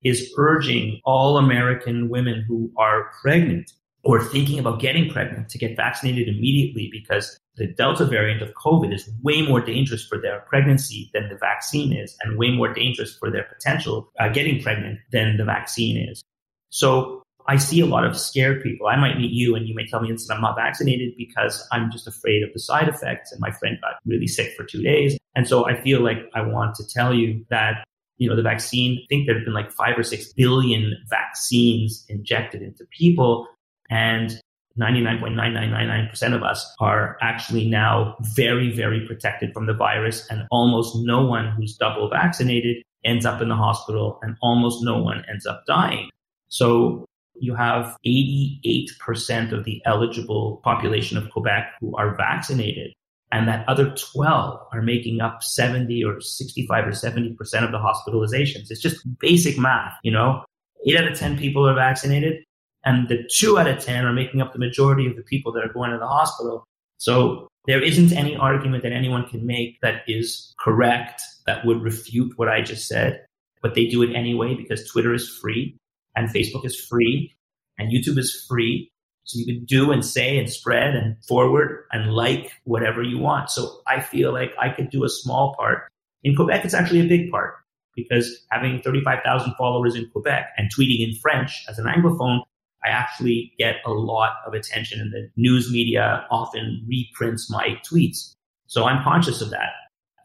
is 0.03 0.33
urging 0.37 0.99
all 1.05 1.37
American 1.37 2.09
women 2.09 2.43
who 2.47 2.71
are 2.77 3.11
pregnant 3.21 3.71
or 4.03 4.21
thinking 4.21 4.59
about 4.59 4.79
getting 4.79 5.09
pregnant 5.09 5.47
to 5.49 5.57
get 5.57 5.77
vaccinated 5.77 6.27
immediately 6.27 6.89
because 6.91 7.39
the 7.55 7.67
Delta 7.67 8.05
variant 8.05 8.41
of 8.41 8.53
COVID 8.55 8.93
is 8.93 9.09
way 9.21 9.41
more 9.43 9.61
dangerous 9.61 10.05
for 10.05 10.19
their 10.19 10.41
pregnancy 10.41 11.09
than 11.13 11.29
the 11.29 11.37
vaccine 11.37 11.93
is, 11.93 12.17
and 12.21 12.37
way 12.37 12.49
more 12.49 12.73
dangerous 12.73 13.15
for 13.17 13.31
their 13.31 13.43
potential 13.43 14.11
uh, 14.19 14.27
getting 14.29 14.61
pregnant 14.61 14.99
than 15.11 15.37
the 15.37 15.45
vaccine 15.45 16.09
is. 16.09 16.23
So 16.69 17.22
I 17.47 17.57
see 17.57 17.81
a 17.81 17.85
lot 17.85 18.05
of 18.05 18.17
scared 18.17 18.63
people. 18.63 18.87
I 18.87 18.95
might 18.95 19.17
meet 19.17 19.31
you 19.31 19.55
and 19.55 19.67
you 19.67 19.75
may 19.75 19.85
tell 19.85 19.99
me 19.99 20.09
instead 20.09 20.35
I'm 20.35 20.41
not 20.41 20.55
vaccinated 20.55 21.13
because 21.17 21.65
I'm 21.71 21.91
just 21.91 22.07
afraid 22.07 22.43
of 22.43 22.53
the 22.53 22.59
side 22.59 22.87
effects. 22.87 23.31
And 23.31 23.41
my 23.41 23.51
friend 23.51 23.77
got 23.81 23.95
really 24.05 24.27
sick 24.27 24.53
for 24.55 24.63
two 24.63 24.81
days. 24.81 25.17
And 25.35 25.47
so 25.47 25.67
I 25.67 25.81
feel 25.81 26.01
like 26.01 26.17
I 26.33 26.41
want 26.41 26.75
to 26.75 26.87
tell 26.87 27.13
you 27.13 27.45
that, 27.49 27.83
you 28.17 28.29
know, 28.29 28.35
the 28.35 28.43
vaccine, 28.43 28.99
I 29.03 29.05
think 29.09 29.25
there 29.25 29.35
have 29.35 29.45
been 29.45 29.53
like 29.53 29.71
five 29.71 29.97
or 29.97 30.03
six 30.03 30.31
billion 30.33 30.95
vaccines 31.09 32.05
injected 32.07 32.61
into 32.61 32.85
people. 32.97 33.47
And 33.89 34.39
99.9999% 34.79 36.33
of 36.33 36.43
us 36.43 36.73
are 36.79 37.17
actually 37.21 37.67
now 37.67 38.15
very, 38.21 38.71
very 38.71 39.05
protected 39.05 39.53
from 39.53 39.67
the 39.67 39.73
virus. 39.73 40.27
And 40.29 40.47
almost 40.49 40.95
no 40.97 41.25
one 41.25 41.51
who's 41.51 41.75
double 41.75 42.09
vaccinated 42.09 42.83
ends 43.03 43.25
up 43.25 43.41
in 43.41 43.49
the 43.49 43.55
hospital 43.55 44.19
and 44.21 44.37
almost 44.41 44.83
no 44.83 45.01
one 45.01 45.23
ends 45.29 45.45
up 45.45 45.63
dying. 45.67 46.09
So 46.47 47.05
you 47.39 47.55
have 47.55 47.97
88% 48.05 49.51
of 49.51 49.63
the 49.63 49.81
eligible 49.85 50.61
population 50.63 51.17
of 51.17 51.29
Quebec 51.31 51.73
who 51.79 51.95
are 51.95 52.15
vaccinated. 52.15 52.93
And 53.31 53.47
that 53.47 53.67
other 53.67 53.95
12 53.95 54.59
are 54.71 54.81
making 54.81 55.19
up 55.19 55.43
70 55.43 56.03
or 56.03 56.21
65 56.21 56.87
or 56.87 56.91
70% 56.91 57.31
of 57.63 57.71
the 57.71 57.79
hospitalizations. 57.79 58.69
It's 58.69 58.81
just 58.81 59.07
basic 59.19 59.57
math, 59.57 59.93
you 60.03 60.11
know? 60.11 60.43
Eight 60.85 60.97
out 60.97 61.11
of 61.11 61.17
10 61.17 61.37
people 61.37 61.67
are 61.67 61.73
vaccinated 61.73 62.43
and 62.85 63.07
the 63.07 63.27
two 63.31 63.57
out 63.57 63.67
of 63.67 63.83
10 63.83 64.05
are 64.05 64.13
making 64.13 64.41
up 64.41 64.53
the 64.53 64.59
majority 64.59 65.07
of 65.07 65.15
the 65.15 65.23
people 65.23 65.51
that 65.53 65.63
are 65.63 65.73
going 65.73 65.91
to 65.91 65.97
the 65.97 66.07
hospital. 66.07 66.65
So 66.97 67.47
there 67.65 67.81
isn't 67.81 68.11
any 68.11 68.35
argument 68.35 68.83
that 68.83 68.91
anyone 68.91 69.27
can 69.27 69.45
make 69.45 69.79
that 69.81 70.03
is 70.07 70.53
correct 70.59 71.21
that 71.45 71.65
would 71.65 71.81
refute 71.81 72.33
what 72.37 72.49
I 72.49 72.61
just 72.61 72.87
said, 72.87 73.25
but 73.61 73.73
they 73.73 73.87
do 73.87 74.03
it 74.03 74.13
anyway 74.13 74.55
because 74.55 74.87
Twitter 74.87 75.13
is 75.13 75.27
free 75.27 75.75
and 76.15 76.29
Facebook 76.29 76.65
is 76.65 76.79
free 76.79 77.35
and 77.77 77.91
YouTube 77.91 78.17
is 78.17 78.45
free. 78.47 78.89
So 79.25 79.39
you 79.39 79.45
can 79.45 79.65
do 79.65 79.91
and 79.91 80.05
say 80.05 80.37
and 80.37 80.49
spread 80.49 80.95
and 80.95 81.15
forward 81.25 81.85
and 81.91 82.13
like 82.13 82.51
whatever 82.65 83.01
you 83.01 83.17
want. 83.17 83.49
So 83.49 83.81
I 83.87 84.01
feel 84.01 84.33
like 84.33 84.51
I 84.59 84.69
could 84.69 84.89
do 84.89 85.03
a 85.03 85.09
small 85.09 85.55
part. 85.57 85.89
In 86.23 86.35
Quebec, 86.35 86.65
it's 86.65 86.73
actually 86.73 87.01
a 87.01 87.07
big 87.07 87.31
part 87.31 87.55
because 87.95 88.45
having 88.51 88.81
35,000 88.81 89.53
followers 89.57 89.95
in 89.95 90.09
Quebec 90.09 90.49
and 90.57 90.69
tweeting 90.73 91.07
in 91.07 91.15
French 91.21 91.63
as 91.69 91.79
an 91.79 91.85
Anglophone, 91.85 92.41
I 92.83 92.89
actually 92.89 93.53
get 93.57 93.75
a 93.85 93.91
lot 93.91 94.37
of 94.45 94.53
attention 94.53 94.99
and 94.99 95.13
the 95.13 95.29
news 95.37 95.71
media 95.71 96.25
often 96.29 96.85
reprints 96.87 97.49
my 97.49 97.77
tweets. 97.89 98.33
So 98.67 98.85
I'm 98.85 99.03
conscious 99.03 99.41
of 99.41 99.51
that. 99.51 99.69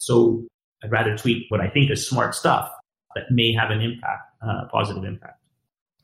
So 0.00 0.44
I'd 0.82 0.90
rather 0.90 1.16
tweet 1.16 1.46
what 1.50 1.60
I 1.60 1.68
think 1.68 1.90
is 1.90 2.08
smart 2.08 2.34
stuff 2.34 2.70
that 3.14 3.24
may 3.30 3.52
have 3.52 3.70
an 3.70 3.80
impact, 3.80 4.22
uh, 4.42 4.66
positive 4.72 5.04
impact. 5.04 5.38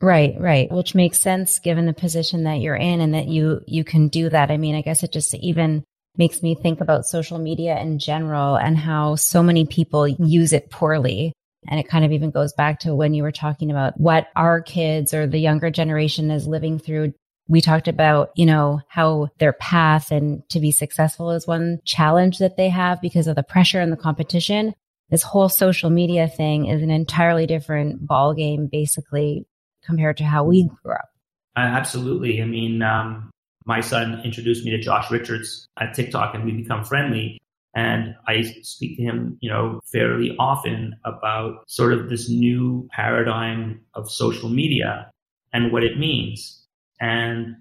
Right, 0.01 0.35
right. 0.39 0.69
Which 0.71 0.93
makes 0.93 1.19
sense 1.19 1.59
given 1.59 1.85
the 1.85 1.93
position 1.93 2.43
that 2.43 2.59
you're 2.59 2.75
in 2.75 2.99
and 2.99 3.13
that 3.13 3.27
you 3.27 3.61
you 3.65 3.83
can 3.83 4.09
do 4.09 4.29
that. 4.29 4.51
I 4.51 4.57
mean, 4.57 4.75
I 4.75 4.81
guess 4.81 5.03
it 5.03 5.13
just 5.13 5.33
even 5.35 5.83
makes 6.17 6.41
me 6.41 6.55
think 6.55 6.81
about 6.81 7.05
social 7.05 7.37
media 7.39 7.79
in 7.79 7.99
general 7.99 8.55
and 8.55 8.77
how 8.77 9.15
so 9.15 9.41
many 9.41 9.65
people 9.65 10.07
use 10.07 10.53
it 10.53 10.69
poorly. 10.69 11.33
And 11.67 11.79
it 11.79 11.87
kind 11.87 12.05
of 12.05 12.11
even 12.11 12.29
goes 12.31 12.53
back 12.53 12.81
to 12.81 12.93
when 12.93 13.13
you 13.13 13.23
were 13.23 13.31
talking 13.31 13.71
about 13.71 13.99
what 13.99 14.27
our 14.35 14.61
kids 14.61 15.13
or 15.13 15.27
the 15.27 15.39
younger 15.39 15.71
generation 15.71 16.29
is 16.29 16.47
living 16.47 16.77
through. 16.77 17.13
We 17.47 17.61
talked 17.61 17.87
about, 17.87 18.29
you 18.35 18.45
know, 18.45 18.81
how 18.87 19.29
their 19.39 19.53
path 19.53 20.11
and 20.11 20.47
to 20.49 20.59
be 20.59 20.71
successful 20.71 21.31
is 21.31 21.47
one 21.47 21.79
challenge 21.85 22.39
that 22.39 22.57
they 22.57 22.69
have 22.69 23.01
because 23.01 23.27
of 23.27 23.35
the 23.35 23.43
pressure 23.43 23.79
and 23.79 23.91
the 23.91 23.97
competition. 23.97 24.73
This 25.09 25.23
whole 25.23 25.49
social 25.49 25.89
media 25.89 26.27
thing 26.27 26.65
is 26.65 26.81
an 26.81 26.89
entirely 26.89 27.45
different 27.45 28.05
ball 28.05 28.33
game, 28.33 28.67
basically, 28.71 29.45
compared 29.85 30.17
to 30.17 30.23
how 30.23 30.43
we 30.43 30.69
grew 30.83 30.93
up. 30.93 31.09
Uh, 31.57 31.61
absolutely. 31.61 32.41
I 32.41 32.45
mean, 32.45 32.81
um, 32.81 33.31
my 33.65 33.81
son 33.81 34.21
introduced 34.23 34.65
me 34.65 34.71
to 34.71 34.79
Josh 34.79 35.09
Richards 35.09 35.67
at 35.79 35.93
TikTok 35.93 36.35
and 36.35 36.45
we 36.45 36.51
become 36.51 36.83
friendly. 36.83 37.39
And 37.73 38.15
I 38.27 38.43
speak 38.61 38.97
to 38.97 39.03
him, 39.03 39.37
you 39.41 39.49
know, 39.49 39.81
fairly 39.91 40.35
often 40.39 40.95
about 41.03 41.63
sort 41.67 41.91
of 41.93 42.09
this 42.09 42.29
new 42.29 42.87
paradigm 42.91 43.81
of 43.95 44.09
social 44.09 44.49
media 44.49 45.11
and 45.51 45.73
what 45.73 45.83
it 45.83 45.97
means. 45.97 46.63
And 47.01 47.57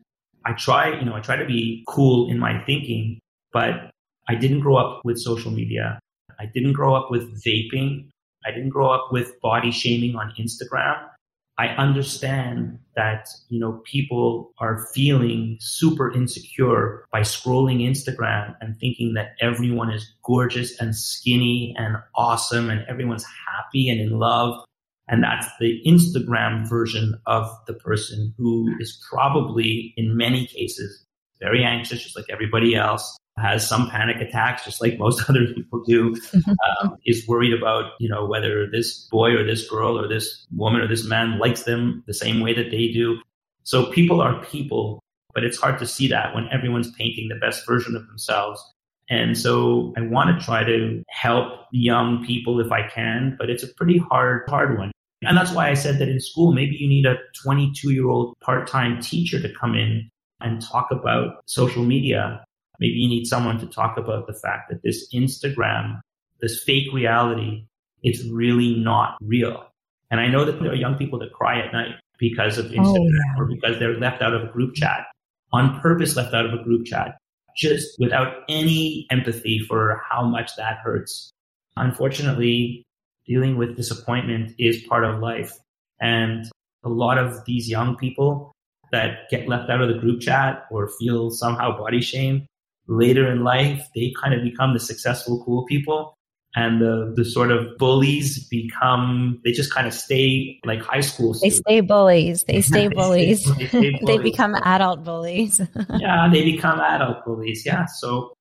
I 0.46 0.52
try, 0.52 0.96
you 0.96 1.04
know, 1.04 1.16
I 1.16 1.20
try 1.20 1.37
to 1.37 1.46
be 1.46 1.84
cool 1.88 2.30
in 2.30 2.38
my 2.38 2.62
thinking, 2.64 3.20
but 3.52 3.90
I 4.28 4.34
didn't 4.34 4.60
grow 4.60 4.76
up 4.76 5.00
with 5.04 5.18
social 5.18 5.50
media. 5.50 5.98
I 6.38 6.46
didn't 6.46 6.74
grow 6.74 6.94
up 6.94 7.10
with 7.10 7.42
vaping. 7.44 8.08
I 8.46 8.50
didn't 8.50 8.70
grow 8.70 8.90
up 8.90 9.08
with 9.10 9.40
body 9.40 9.70
shaming 9.70 10.16
on 10.16 10.32
Instagram. 10.38 11.08
I 11.56 11.68
understand 11.68 12.78
that, 12.96 13.28
you 13.48 13.60
know, 13.60 13.80
people 13.84 14.52
are 14.58 14.88
feeling 14.92 15.56
super 15.60 16.12
insecure 16.12 17.04
by 17.12 17.20
scrolling 17.20 17.88
Instagram 17.88 18.56
and 18.60 18.76
thinking 18.78 19.14
that 19.14 19.34
everyone 19.40 19.92
is 19.92 20.12
gorgeous 20.24 20.80
and 20.80 20.96
skinny 20.96 21.74
and 21.78 21.96
awesome 22.16 22.70
and 22.70 22.84
everyone's 22.88 23.24
happy 23.24 23.88
and 23.88 24.00
in 24.00 24.18
love. 24.18 24.64
And 25.06 25.22
that's 25.22 25.46
the 25.60 25.80
Instagram 25.86 26.68
version 26.68 27.20
of 27.26 27.48
the 27.66 27.74
person 27.74 28.34
who 28.36 28.74
is 28.80 29.00
probably 29.08 29.94
in 29.96 30.16
many 30.16 30.46
cases 30.46 31.04
very 31.40 31.62
anxious, 31.62 32.02
just 32.02 32.16
like 32.16 32.26
everybody 32.30 32.74
else, 32.74 33.16
has 33.37 33.68
some 33.68 33.90
panic 33.90 34.20
attacks, 34.20 34.64
just 34.64 34.81
like 34.81 34.99
most 34.99 35.25
other 35.29 35.47
people 35.55 35.83
do, 35.85 36.12
mm-hmm. 36.12 36.53
um, 36.87 36.97
is 37.05 37.27
worried 37.27 37.53
about, 37.53 37.92
you 37.99 38.09
know, 38.09 38.27
whether 38.27 38.70
this 38.70 39.09
boy 39.11 39.33
or 39.33 39.44
this 39.44 39.68
girl 39.68 39.99
or 39.99 40.09
this 40.09 40.47
woman 40.55 40.81
or 40.81 40.88
this 40.88 41.07
man 41.07 41.38
likes 41.38 41.64
them 41.64 42.03
the 42.07 42.14
same 42.14 42.40
way 42.40 42.55
that 42.55 42.70
they 42.70 42.88
do. 42.88 43.20
So 43.64 43.90
people 43.90 44.20
are 44.20 44.44
people, 44.44 45.03
but 45.35 45.44
it's 45.44 45.59
hard 45.59 45.79
to 45.79 45.87
see 45.87 46.07
that 46.09 46.35
when 46.35 46.49
everyone's 46.53 46.90
painting 46.92 47.29
the 47.29 47.37
best 47.37 47.66
version 47.66 47.97
of 47.97 48.07
themselves. 48.07 48.62
And 49.11 49.37
so 49.37 49.92
I 49.97 50.03
want 50.03 50.38
to 50.38 50.44
try 50.44 50.64
to 50.64 51.03
help 51.09 51.66
young 51.73 52.25
people 52.25 52.61
if 52.61 52.73
I 52.73 52.88
can, 52.88 53.37
but 53.38 53.51
it's 53.51 53.62
a 53.62 53.75
pretty 53.75 53.99
hard, 53.99 54.49
hard 54.49 54.79
one. 54.79 54.92
And 55.23 55.37
that's 55.37 55.53
why 55.53 55.70
I 55.70 55.75
said 55.75 55.99
that 55.99 56.09
in 56.09 56.20
school, 56.20 56.53
maybe 56.53 56.77
you 56.77 56.88
need 56.88 57.07
a 57.07 57.16
22 57.42 57.90
year 57.90 58.09
old 58.09 58.35
part 58.40 58.66
time 58.66 59.01
teacher 59.01 59.40
to 59.40 59.53
come 59.55 59.75
in 59.75 60.09
and 60.40 60.62
talk 60.62 60.90
about 60.90 61.42
social 61.47 61.83
media 61.83 62.44
Maybe 62.80 62.94
you 62.94 63.08
need 63.08 63.26
someone 63.26 63.58
to 63.60 63.66
talk 63.66 63.96
about 63.96 64.26
the 64.26 64.34
fact 64.34 64.70
that 64.70 64.82
this 64.82 65.12
Instagram, 65.14 66.00
this 66.40 66.62
fake 66.62 66.92
reality, 66.92 67.66
it's 68.02 68.24
really 68.24 68.74
not 68.76 69.16
real. 69.22 69.66
And 70.10 70.20
I 70.20 70.28
know 70.28 70.44
that 70.44 70.60
there 70.60 70.70
are 70.70 70.76
young 70.76 70.96
people 70.96 71.18
that 71.20 71.32
cry 71.32 71.60
at 71.60 71.72
night 71.72 71.94
because 72.18 72.58
of 72.58 72.66
oh, 72.66 72.68
Instagram 72.70 72.98
oh, 72.98 73.04
yeah. 73.04 73.40
or 73.40 73.46
because 73.46 73.78
they're 73.78 73.98
left 73.98 74.22
out 74.22 74.34
of 74.34 74.42
a 74.42 74.52
group 74.52 74.74
chat, 74.74 75.06
on 75.52 75.80
purpose 75.80 76.16
left 76.16 76.34
out 76.34 76.46
of 76.46 76.52
a 76.52 76.62
group 76.62 76.87
chat, 76.87 77.16
just 77.56 77.98
without 77.98 78.42
any 78.48 79.06
empathy 79.10 79.58
for 79.58 80.02
how 80.08 80.24
much 80.24 80.54
that 80.56 80.78
hurts. 80.78 81.30
Unfortunately, 81.76 82.84
dealing 83.26 83.56
with 83.56 83.76
disappointment 83.76 84.52
is 84.58 84.82
part 84.82 85.04
of 85.04 85.20
life. 85.20 85.52
And 86.00 86.46
a 86.84 86.88
lot 86.88 87.18
of 87.18 87.44
these 87.46 87.68
young 87.68 87.96
people 87.96 88.52
that 88.92 89.28
get 89.30 89.48
left 89.48 89.70
out 89.70 89.80
of 89.80 89.88
the 89.88 89.98
group 89.98 90.20
chat 90.20 90.66
or 90.70 90.88
feel 91.00 91.30
somehow 91.30 91.76
body 91.76 92.00
shame, 92.00 92.46
later 92.87 93.31
in 93.31 93.44
life, 93.44 93.87
they 93.94 94.12
kind 94.20 94.35
of 94.35 94.42
become 94.42 94.73
the 94.73 94.81
successful, 94.81 95.42
cool 95.44 95.64
people. 95.66 96.16
And 96.57 96.81
the, 96.81 97.12
the 97.16 97.25
sort 97.25 97.51
of 97.51 97.66
bullies 97.79 98.47
become, 98.47 99.40
they 99.44 99.51
just 99.51 99.75
kind 99.75 99.88
of 99.88 99.92
stay 99.92 100.61
like 100.64 100.83
high 100.83 101.01
school. 101.01 101.35
Students. 101.35 101.57
They 101.57 101.62
stay 101.73 101.81
bullies. 101.81 102.44
They 102.44 102.61
stay 102.61 102.88
bullies. 102.94 103.44
they, 103.44 103.66
stay, 103.66 103.90
they, 103.90 104.01
they 104.07 104.18
become 104.18 104.55
adult 104.55 105.03
bullies. 105.03 105.61
yeah, 105.99 106.29
they 106.31 106.44
become 106.44 106.79
adult 106.79 107.25
bullies. 107.25 107.66
Yeah. 107.66 107.87
So 107.87 108.35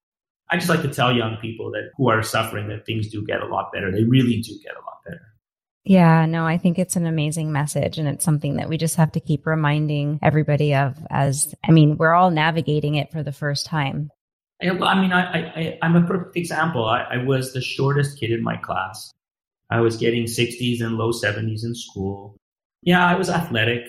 I 0.52 0.58
just 0.58 0.70
like 0.70 0.84
to 0.84 0.94
tell 0.94 1.12
young 1.12 1.38
people 1.42 1.72
that 1.72 1.90
who 1.98 2.10
are 2.10 2.22
suffering 2.22 2.68
that 2.68 2.86
things 2.86 3.08
do 3.08 3.26
get 3.26 3.42
a 3.42 3.48
lot 3.48 3.72
better. 3.74 3.92
They 3.92 4.04
really 4.04 4.40
do 4.42 4.60
get 4.64 4.74
a 4.74 4.86
lot 4.86 5.00
better. 5.04 5.22
Yeah, 5.86 6.26
no, 6.28 6.46
I 6.46 6.60
think 6.60 6.78
it's 6.78 6.96
an 6.96 7.08
amazing 7.08 7.52
message 7.52 7.98
and 7.98 8.08
it's 8.08 8.24
something 8.24 8.56
that 8.56 8.70
we 8.70 8.78
just 8.78 8.96
have 8.98 9.12
to 9.14 9.20
keep 9.20 9.46
reminding 9.46 10.20
everybody 10.22 10.76
of 10.76 10.96
as 11.10 11.56
I 11.68 11.72
mean, 11.72 11.98
we're 11.98 12.14
all 12.14 12.30
navigating 12.30 12.96
it 12.96 13.12
for 13.12 13.24
the 13.24 13.34
first 13.34 13.66
time. 13.66 14.12
I 14.64 15.00
mean, 15.00 15.12
I, 15.12 15.24
I, 15.24 15.80
I'm 15.82 15.96
a 15.96 16.06
perfect 16.06 16.38
example. 16.38 16.86
I, 16.86 17.02
I 17.12 17.18
was 17.18 17.54
the 17.54 17.62
shortest 17.62 18.20
kid 18.20 18.32
in 18.32 18.44
my 18.44 18.56
class. 18.58 19.12
I 19.70 19.82
was 19.82 19.98
getting 19.98 20.26
60s 20.26 20.82
and 20.82 20.98
low 20.98 21.12
70s 21.12 21.64
in 21.64 21.76
school. 21.76 22.38
Yeah, 22.82 23.06
I 23.06 23.16
was 23.16 23.30
athletic. 23.30 23.84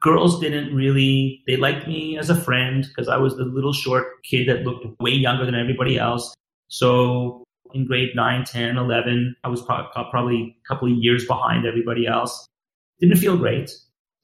Girls 0.00 0.40
didn't 0.40 0.74
really, 0.74 1.42
they 1.46 1.56
liked 1.56 1.86
me 1.86 2.18
as 2.18 2.28
a 2.28 2.34
friend 2.34 2.86
because 2.88 3.08
I 3.08 3.16
was 3.16 3.36
the 3.36 3.44
little 3.44 3.72
short 3.72 4.22
kid 4.24 4.48
that 4.48 4.64
looked 4.64 4.84
way 5.00 5.12
younger 5.12 5.46
than 5.46 5.54
everybody 5.54 5.98
else. 5.98 6.34
So 6.68 7.44
in 7.72 7.86
grade 7.86 8.10
9, 8.14 8.44
10, 8.44 8.76
11, 8.76 9.36
I 9.44 9.48
was 9.48 9.62
probably 9.62 10.56
a 10.64 10.68
couple 10.68 10.90
of 10.90 10.98
years 10.98 11.26
behind 11.26 11.66
everybody 11.66 12.06
else. 12.06 12.46
Didn't 13.00 13.16
feel 13.16 13.36
great, 13.36 13.70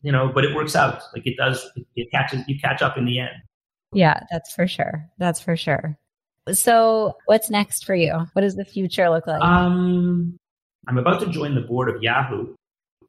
you 0.03 0.13
know, 0.13 0.31
but 0.33 0.45
it 0.45 0.55
works 0.55 0.77
out. 0.77 1.03
Like 1.15 1.27
it 1.27 1.37
does, 1.37 1.67
it 1.97 2.11
catches, 2.11 2.43
you 2.47 2.59
catch 2.59 2.83
up 2.83 2.99
in 2.99 3.07
the 3.07 3.21
end. 3.21 3.43
Yeah, 3.93 4.21
that's 4.31 4.55
for 4.55 4.67
sure. 4.67 5.09
That's 5.19 5.41
for 5.41 5.57
sure. 5.57 5.99
So, 6.53 7.17
what's 7.27 7.51
next 7.51 7.85
for 7.85 7.95
you? 7.95 8.27
What 8.33 8.43
does 8.43 8.57
the 8.57 8.65
future 8.65 9.11
look 9.11 9.27
like? 9.27 9.43
Um, 9.43 10.37
I'm 10.89 10.99
about 10.99 11.21
to 11.21 11.27
join 11.29 11.55
the 11.55 11.61
board 11.61 11.95
of 11.95 12.03
Yahoo. 12.03 12.55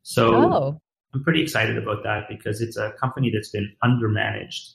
So, 0.04 0.36
oh. 0.36 0.78
I'm 1.14 1.24
pretty 1.24 1.42
excited 1.42 1.78
about 1.78 2.04
that 2.04 2.28
because 2.30 2.62
it's 2.62 2.78
a 2.78 2.94
company 3.00 3.32
that's 3.34 3.50
been 3.50 3.72
undermanaged, 3.84 4.74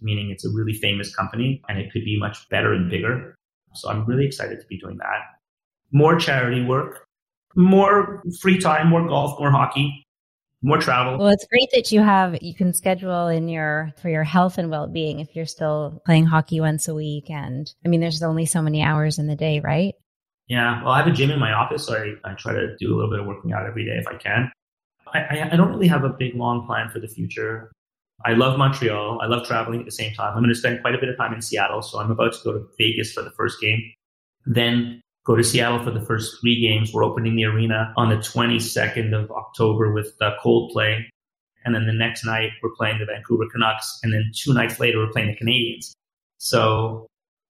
meaning 0.00 0.30
it's 0.30 0.44
a 0.44 0.50
really 0.50 0.72
famous 0.72 1.14
company 1.14 1.62
and 1.68 1.78
it 1.78 1.92
could 1.92 2.04
be 2.04 2.18
much 2.18 2.48
better 2.48 2.72
and 2.72 2.90
bigger. 2.90 3.34
So, 3.74 3.90
I'm 3.90 4.04
really 4.06 4.26
excited 4.26 4.60
to 4.60 4.66
be 4.66 4.78
doing 4.78 4.98
that. 4.98 5.20
More 5.92 6.18
charity 6.18 6.62
work, 6.62 7.06
more 7.54 8.22
free 8.40 8.58
time, 8.58 8.88
more 8.88 9.06
golf, 9.06 9.38
more 9.38 9.50
hockey 9.50 10.05
more 10.62 10.78
travel. 10.78 11.18
Well, 11.18 11.28
it's 11.28 11.46
great 11.46 11.68
that 11.72 11.92
you 11.92 12.00
have 12.00 12.42
you 12.42 12.54
can 12.54 12.72
schedule 12.72 13.28
in 13.28 13.48
your 13.48 13.92
for 14.00 14.08
your 14.08 14.24
health 14.24 14.58
and 14.58 14.70
well 14.70 14.86
being 14.86 15.20
if 15.20 15.34
you're 15.36 15.46
still 15.46 16.02
playing 16.06 16.26
hockey 16.26 16.60
once 16.60 16.88
a 16.88 16.94
week. 16.94 17.30
And 17.30 17.72
I 17.84 17.88
mean, 17.88 18.00
there's 18.00 18.22
only 18.22 18.46
so 18.46 18.62
many 18.62 18.82
hours 18.82 19.18
in 19.18 19.26
the 19.26 19.36
day, 19.36 19.60
right? 19.60 19.94
Yeah. 20.48 20.82
Well, 20.82 20.92
I 20.92 20.98
have 20.98 21.08
a 21.08 21.12
gym 21.12 21.30
in 21.30 21.40
my 21.40 21.52
office, 21.52 21.86
so 21.86 21.94
I, 21.94 22.30
I 22.30 22.34
try 22.34 22.52
to 22.52 22.76
do 22.76 22.92
a 22.92 22.94
little 22.94 23.10
bit 23.10 23.20
of 23.20 23.26
working 23.26 23.52
out 23.52 23.66
every 23.66 23.84
day 23.84 23.96
if 23.98 24.06
I 24.06 24.16
can. 24.16 24.50
I, 25.12 25.20
I, 25.20 25.48
I 25.52 25.56
don't 25.56 25.70
really 25.70 25.88
have 25.88 26.04
a 26.04 26.08
big 26.08 26.34
long 26.34 26.66
plan 26.66 26.88
for 26.88 27.00
the 27.00 27.08
future. 27.08 27.72
I 28.24 28.32
love 28.32 28.58
Montreal. 28.58 29.20
I 29.20 29.26
love 29.26 29.46
traveling 29.46 29.80
at 29.80 29.86
the 29.86 29.92
same 29.92 30.14
time. 30.14 30.32
I'm 30.34 30.42
going 30.42 30.48
to 30.48 30.54
spend 30.54 30.80
quite 30.80 30.94
a 30.94 30.98
bit 30.98 31.08
of 31.08 31.16
time 31.16 31.34
in 31.34 31.42
Seattle, 31.42 31.82
so 31.82 32.00
I'm 32.00 32.10
about 32.10 32.32
to 32.32 32.38
go 32.44 32.52
to 32.52 32.66
Vegas 32.78 33.12
for 33.12 33.22
the 33.22 33.30
first 33.32 33.60
game. 33.60 33.82
Then 34.46 35.00
go 35.26 35.34
to 35.34 35.42
Seattle 35.42 35.82
for 35.82 35.90
the 35.90 36.00
first 36.00 36.40
three 36.40 36.60
games. 36.60 36.92
We're 36.92 37.04
opening 37.04 37.36
the 37.36 37.44
arena 37.44 37.92
on 37.96 38.10
the 38.10 38.16
22nd 38.16 39.12
of 39.12 39.30
October 39.30 39.92
with 39.92 40.14
uh, 40.20 40.32
Coldplay. 40.42 41.04
And 41.64 41.74
then 41.74 41.86
the 41.86 41.92
next 41.92 42.24
night, 42.24 42.50
we're 42.62 42.74
playing 42.76 43.00
the 43.00 43.06
Vancouver 43.06 43.44
Canucks. 43.50 43.98
And 44.04 44.12
then 44.12 44.30
two 44.34 44.54
nights 44.54 44.78
later, 44.78 44.98
we're 44.98 45.10
playing 45.10 45.28
the 45.28 45.44
Canadiens. 45.44 45.92
So 46.38 47.08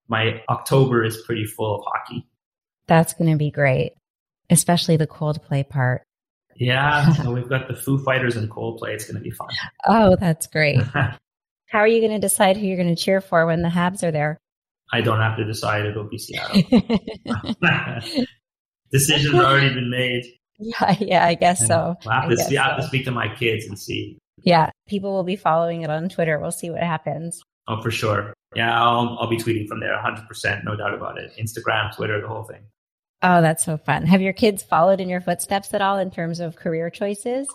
my 0.09 0.43
October 0.49 1.05
is 1.05 1.19
pretty 1.27 1.45
full 1.45 1.77
of 1.77 1.85
hockey. 1.87 2.27
That's 2.87 3.13
going 3.13 3.31
to 3.31 3.37
be 3.37 3.51
great, 3.51 3.93
especially 4.49 4.97
the 4.97 5.07
Coldplay 5.07 5.69
part. 5.69 6.03
Yeah. 6.57 7.13
so 7.23 7.31
we've 7.33 7.49
got 7.49 7.69
the 7.69 7.75
Foo 7.75 8.03
Fighters 8.03 8.37
and 8.37 8.51
Coldplay. 8.51 8.95
It's 8.95 9.05
going 9.05 9.17
to 9.17 9.23
be 9.23 9.31
fun. 9.31 9.49
Oh, 9.87 10.17
that's 10.19 10.47
great. 10.47 10.81
How 11.69 11.81
are 11.81 11.89
you 11.89 12.01
going 12.01 12.13
to 12.13 12.19
decide 12.19 12.57
who 12.57 12.67
you're 12.67 12.77
going 12.77 12.95
to 12.95 13.03
cheer 13.03 13.21
for 13.21 13.45
when 13.45 13.61
the 13.61 13.69
Habs 13.69 14.03
are 14.03 14.13
there? 14.13 14.39
I 14.93 15.01
don't 15.01 15.21
have 15.21 15.37
to 15.39 15.45
decide. 15.45 15.87
It'll 15.87 16.09
be 16.09 16.19
Seattle. 16.19 16.63
Decision's 18.93 19.35
have 19.35 19.45
already 19.45 19.75
been 19.75 19.91
made. 19.91 20.25
Yeah, 20.59 20.97
yeah, 21.01 21.27
I 21.27 21.35
guess 21.35 21.67
so. 21.67 21.97
We'll 22.05 22.15
have, 22.15 22.31
to, 22.31 22.37
so. 22.37 22.57
have 22.57 22.77
to 22.79 22.87
speak 22.87 23.05
to 23.05 23.11
my 23.11 23.29
kids 23.35 23.67
and 23.67 23.79
see. 23.79 24.19
Yeah, 24.43 24.71
people 24.89 25.13
will 25.13 25.25
be 25.25 25.37
following 25.37 25.83
it 25.83 25.91
on 25.91 26.09
Twitter. 26.09 26.39
We'll 26.39 26.53
see 26.53 26.71
what 26.71 26.83
happens. 26.83 27.43
Oh, 27.69 27.83
for 27.83 27.91
sure. 27.91 28.33
Yeah, 28.55 28.81
I'll, 28.81 29.19
I'll 29.21 29.29
be 29.29 29.37
tweeting 29.37 29.67
from 29.67 29.81
there 29.81 29.93
100%, 29.93 30.65
no 30.65 30.77
doubt 30.77 30.95
about 30.95 31.19
it. 31.19 31.33
Instagram, 31.39 31.95
Twitter, 31.95 32.21
the 32.21 32.29
whole 32.29 32.45
thing. 32.45 32.63
Oh, 33.23 33.43
that's 33.43 33.65
so 33.65 33.77
fun. 33.77 34.07
Have 34.07 34.21
your 34.21 34.33
kids 34.33 34.63
followed 34.63 35.01
in 35.01 35.09
your 35.09 35.21
footsteps 35.21 35.75
at 35.75 35.83
all 35.83 35.99
in 35.99 36.11
terms 36.11 36.39
of 36.39 36.57
career 36.57 36.91
choices? 36.91 37.49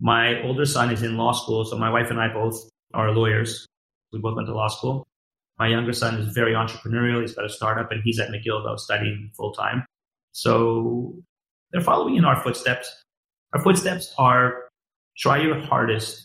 My 0.00 0.42
older 0.42 0.64
son 0.64 0.90
is 0.90 1.02
in 1.02 1.16
law 1.16 1.32
school, 1.32 1.64
so 1.64 1.76
my 1.76 1.90
wife 1.90 2.10
and 2.10 2.18
I 2.18 2.32
both 2.32 2.70
are 2.94 3.10
lawyers. 3.10 3.66
We 4.12 4.18
both 4.18 4.34
went 4.34 4.48
to 4.48 4.54
law 4.54 4.68
school. 4.68 5.06
My 5.60 5.68
younger 5.68 5.92
son 5.92 6.14
is 6.14 6.32
very 6.32 6.54
entrepreneurial. 6.54 7.20
He's 7.20 7.34
got 7.34 7.44
a 7.44 7.50
startup 7.50 7.92
and 7.92 8.02
he's 8.02 8.18
at 8.18 8.30
McGill 8.30 8.64
though 8.64 8.76
studying 8.76 9.30
full 9.36 9.52
time. 9.52 9.84
So 10.32 11.14
they're 11.70 11.82
following 11.82 12.16
in 12.16 12.24
our 12.24 12.42
footsteps. 12.42 12.90
Our 13.52 13.62
footsteps 13.62 14.14
are 14.16 14.70
try 15.18 15.42
your 15.42 15.60
hardest. 15.60 16.24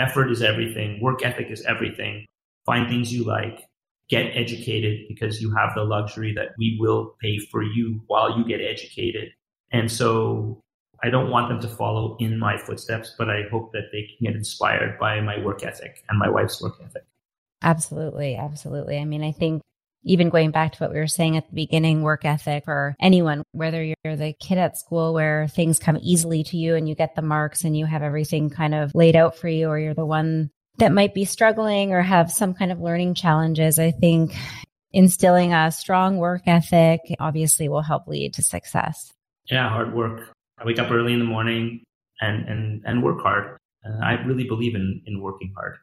Effort 0.00 0.32
is 0.32 0.42
everything. 0.42 1.00
Work 1.00 1.24
ethic 1.24 1.46
is 1.48 1.62
everything. 1.62 2.26
Find 2.66 2.88
things 2.88 3.14
you 3.14 3.22
like. 3.22 3.64
Get 4.10 4.32
educated 4.34 5.06
because 5.08 5.40
you 5.40 5.54
have 5.54 5.70
the 5.76 5.84
luxury 5.84 6.34
that 6.34 6.48
we 6.58 6.76
will 6.80 7.14
pay 7.22 7.38
for 7.38 7.62
you 7.62 8.00
while 8.08 8.36
you 8.36 8.44
get 8.44 8.60
educated. 8.60 9.28
And 9.70 9.90
so 9.90 10.60
I 11.04 11.10
don't 11.10 11.30
want 11.30 11.48
them 11.50 11.60
to 11.60 11.68
follow 11.68 12.16
in 12.18 12.36
my 12.36 12.56
footsteps, 12.56 13.14
but 13.16 13.30
I 13.30 13.42
hope 13.48 13.72
that 13.74 13.90
they 13.92 14.02
can 14.02 14.16
get 14.22 14.34
inspired 14.34 14.98
by 14.98 15.20
my 15.20 15.38
work 15.38 15.62
ethic 15.62 16.02
and 16.08 16.18
my 16.18 16.28
wife's 16.28 16.60
work 16.60 16.74
ethic. 16.84 17.04
Absolutely. 17.62 18.36
Absolutely. 18.36 18.98
I 18.98 19.04
mean, 19.04 19.24
I 19.24 19.32
think 19.32 19.62
even 20.04 20.28
going 20.28 20.52
back 20.52 20.72
to 20.72 20.78
what 20.78 20.92
we 20.92 20.98
were 20.98 21.08
saying 21.08 21.36
at 21.36 21.48
the 21.48 21.54
beginning, 21.54 22.02
work 22.02 22.24
ethic 22.24 22.64
for 22.64 22.94
anyone, 23.00 23.42
whether 23.52 23.82
you're 23.82 24.16
the 24.16 24.34
kid 24.38 24.56
at 24.56 24.78
school 24.78 25.12
where 25.12 25.48
things 25.48 25.80
come 25.80 25.98
easily 26.00 26.44
to 26.44 26.56
you 26.56 26.76
and 26.76 26.88
you 26.88 26.94
get 26.94 27.16
the 27.16 27.22
marks 27.22 27.64
and 27.64 27.76
you 27.76 27.86
have 27.86 28.02
everything 28.02 28.48
kind 28.48 28.74
of 28.74 28.94
laid 28.94 29.16
out 29.16 29.36
for 29.36 29.48
you, 29.48 29.68
or 29.68 29.78
you're 29.78 29.94
the 29.94 30.06
one 30.06 30.50
that 30.78 30.92
might 30.92 31.14
be 31.14 31.24
struggling 31.24 31.92
or 31.92 32.02
have 32.02 32.30
some 32.30 32.54
kind 32.54 32.70
of 32.70 32.80
learning 32.80 33.14
challenges, 33.14 33.78
I 33.78 33.90
think 33.90 34.36
instilling 34.92 35.52
a 35.52 35.72
strong 35.72 36.18
work 36.18 36.42
ethic 36.46 37.00
obviously 37.18 37.68
will 37.68 37.82
help 37.82 38.06
lead 38.06 38.34
to 38.34 38.42
success. 38.42 39.12
Yeah, 39.50 39.68
hard 39.68 39.94
work. 39.94 40.32
I 40.58 40.64
wake 40.64 40.78
up 40.78 40.90
early 40.90 41.12
in 41.12 41.18
the 41.18 41.24
morning 41.24 41.82
and 42.20 42.48
and 42.48 42.82
and 42.84 43.02
work 43.02 43.20
hard. 43.20 43.58
Uh, 43.84 44.04
I 44.04 44.12
really 44.24 44.44
believe 44.44 44.74
in 44.74 45.02
in 45.06 45.20
working 45.20 45.52
hard. 45.56 45.78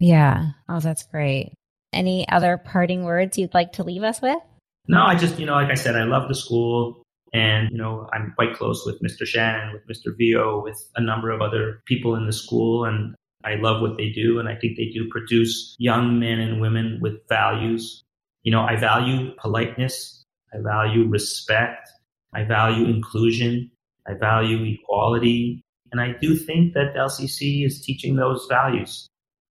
Yeah. 0.00 0.50
Oh, 0.68 0.80
that's 0.80 1.04
great. 1.04 1.52
Any 1.92 2.28
other 2.28 2.58
parting 2.58 3.04
words 3.04 3.38
you'd 3.38 3.54
like 3.54 3.72
to 3.72 3.84
leave 3.84 4.02
us 4.02 4.20
with? 4.22 4.38
No, 4.86 5.02
I 5.02 5.16
just, 5.16 5.38
you 5.38 5.46
know, 5.46 5.54
like 5.54 5.70
I 5.70 5.74
said, 5.74 5.96
I 5.96 6.04
love 6.04 6.28
the 6.28 6.34
school 6.34 7.02
and, 7.32 7.68
you 7.70 7.78
know, 7.78 8.08
I'm 8.12 8.32
quite 8.36 8.54
close 8.54 8.86
with 8.86 9.00
Mr. 9.02 9.26
Shan, 9.26 9.72
with 9.72 9.86
Mr. 9.86 10.16
Vio, 10.16 10.62
with 10.62 10.78
a 10.96 11.00
number 11.00 11.30
of 11.30 11.42
other 11.42 11.82
people 11.86 12.14
in 12.14 12.26
the 12.26 12.32
school. 12.32 12.84
And 12.84 13.14
I 13.44 13.56
love 13.56 13.82
what 13.82 13.96
they 13.96 14.10
do. 14.10 14.38
And 14.38 14.48
I 14.48 14.54
think 14.54 14.76
they 14.76 14.90
do 14.92 15.08
produce 15.10 15.74
young 15.78 16.18
men 16.18 16.40
and 16.40 16.60
women 16.60 16.98
with 17.02 17.14
values. 17.28 18.02
You 18.42 18.52
know, 18.52 18.62
I 18.62 18.76
value 18.76 19.32
politeness. 19.38 20.22
I 20.54 20.58
value 20.62 21.06
respect. 21.06 21.88
I 22.32 22.44
value 22.44 22.86
inclusion. 22.86 23.70
I 24.06 24.14
value 24.14 24.62
equality. 24.64 25.60
And 25.92 26.00
I 26.00 26.14
do 26.20 26.36
think 26.36 26.74
that 26.74 26.94
LCC 26.94 27.66
is 27.66 27.82
teaching 27.82 28.16
those 28.16 28.46
values. 28.48 29.06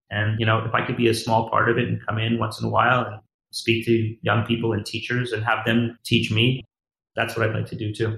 And, 0.09 0.39
you 0.39 0.45
know, 0.45 0.59
if 0.59 0.73
I 0.73 0.85
could 0.85 0.97
be 0.97 1.07
a 1.07 1.13
small 1.13 1.49
part 1.49 1.69
of 1.69 1.77
it 1.77 1.87
and 1.87 1.99
come 2.05 2.17
in 2.17 2.39
once 2.39 2.59
in 2.61 2.67
a 2.67 2.69
while 2.69 3.05
and 3.05 3.19
speak 3.51 3.85
to 3.85 4.15
young 4.21 4.45
people 4.45 4.73
and 4.73 4.85
teachers 4.85 5.31
and 5.31 5.43
have 5.43 5.65
them 5.65 5.97
teach 6.05 6.31
me, 6.31 6.63
that's 7.15 7.35
what 7.35 7.49
I'd 7.49 7.55
like 7.55 7.65
to 7.67 7.75
do 7.75 7.93
too. 7.93 8.17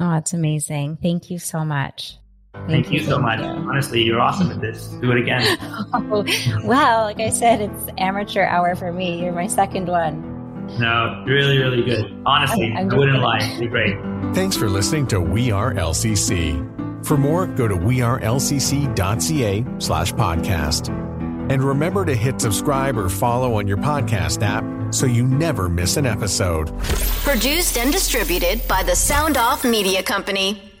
Oh, 0.00 0.16
it's 0.16 0.32
amazing. 0.32 0.98
Thank 1.02 1.30
you 1.30 1.38
so 1.38 1.64
much. 1.64 2.18
Thank, 2.52 2.68
Thank 2.70 2.90
you, 2.92 3.00
you 3.00 3.06
so 3.06 3.18
much. 3.18 3.40
You. 3.40 3.46
Honestly, 3.46 4.02
you're 4.02 4.20
awesome 4.20 4.50
at 4.50 4.60
this. 4.60 4.86
Do 5.00 5.10
it 5.10 5.18
again. 5.18 5.58
oh, 5.92 6.24
well, 6.64 7.02
like 7.02 7.20
I 7.20 7.30
said, 7.30 7.60
it's 7.60 7.86
amateur 7.98 8.44
hour 8.44 8.76
for 8.76 8.92
me. 8.92 9.20
You're 9.22 9.32
my 9.32 9.48
second 9.48 9.88
one. 9.88 10.30
No, 10.78 11.24
really, 11.26 11.58
really 11.58 11.82
good. 11.82 12.22
Honestly, 12.24 12.72
I, 12.76 12.82
I 12.82 12.84
wouldn't 12.84 13.20
lie. 13.20 13.56
You're 13.60 13.70
great. 13.70 13.96
Thanks 14.34 14.56
for 14.56 14.68
listening 14.68 15.06
to 15.08 15.20
We 15.20 15.50
Are 15.50 15.74
LCC. 15.74 17.04
For 17.04 17.18
more, 17.18 17.46
go 17.46 17.68
to 17.68 17.74
wearelcc.ca 17.74 19.64
slash 19.78 20.12
podcast. 20.14 21.13
And 21.48 21.62
remember 21.62 22.04
to 22.04 22.14
hit 22.14 22.40
subscribe 22.40 22.98
or 22.98 23.08
follow 23.08 23.54
on 23.54 23.68
your 23.68 23.76
podcast 23.76 24.42
app 24.42 24.64
so 24.94 25.06
you 25.06 25.26
never 25.26 25.68
miss 25.68 25.96
an 25.96 26.06
episode. 26.06 26.76
Produced 27.24 27.78
and 27.78 27.92
distributed 27.92 28.66
by 28.68 28.82
the 28.82 28.94
Sound 28.94 29.36
Off 29.36 29.64
Media 29.64 30.02
Company. 30.02 30.73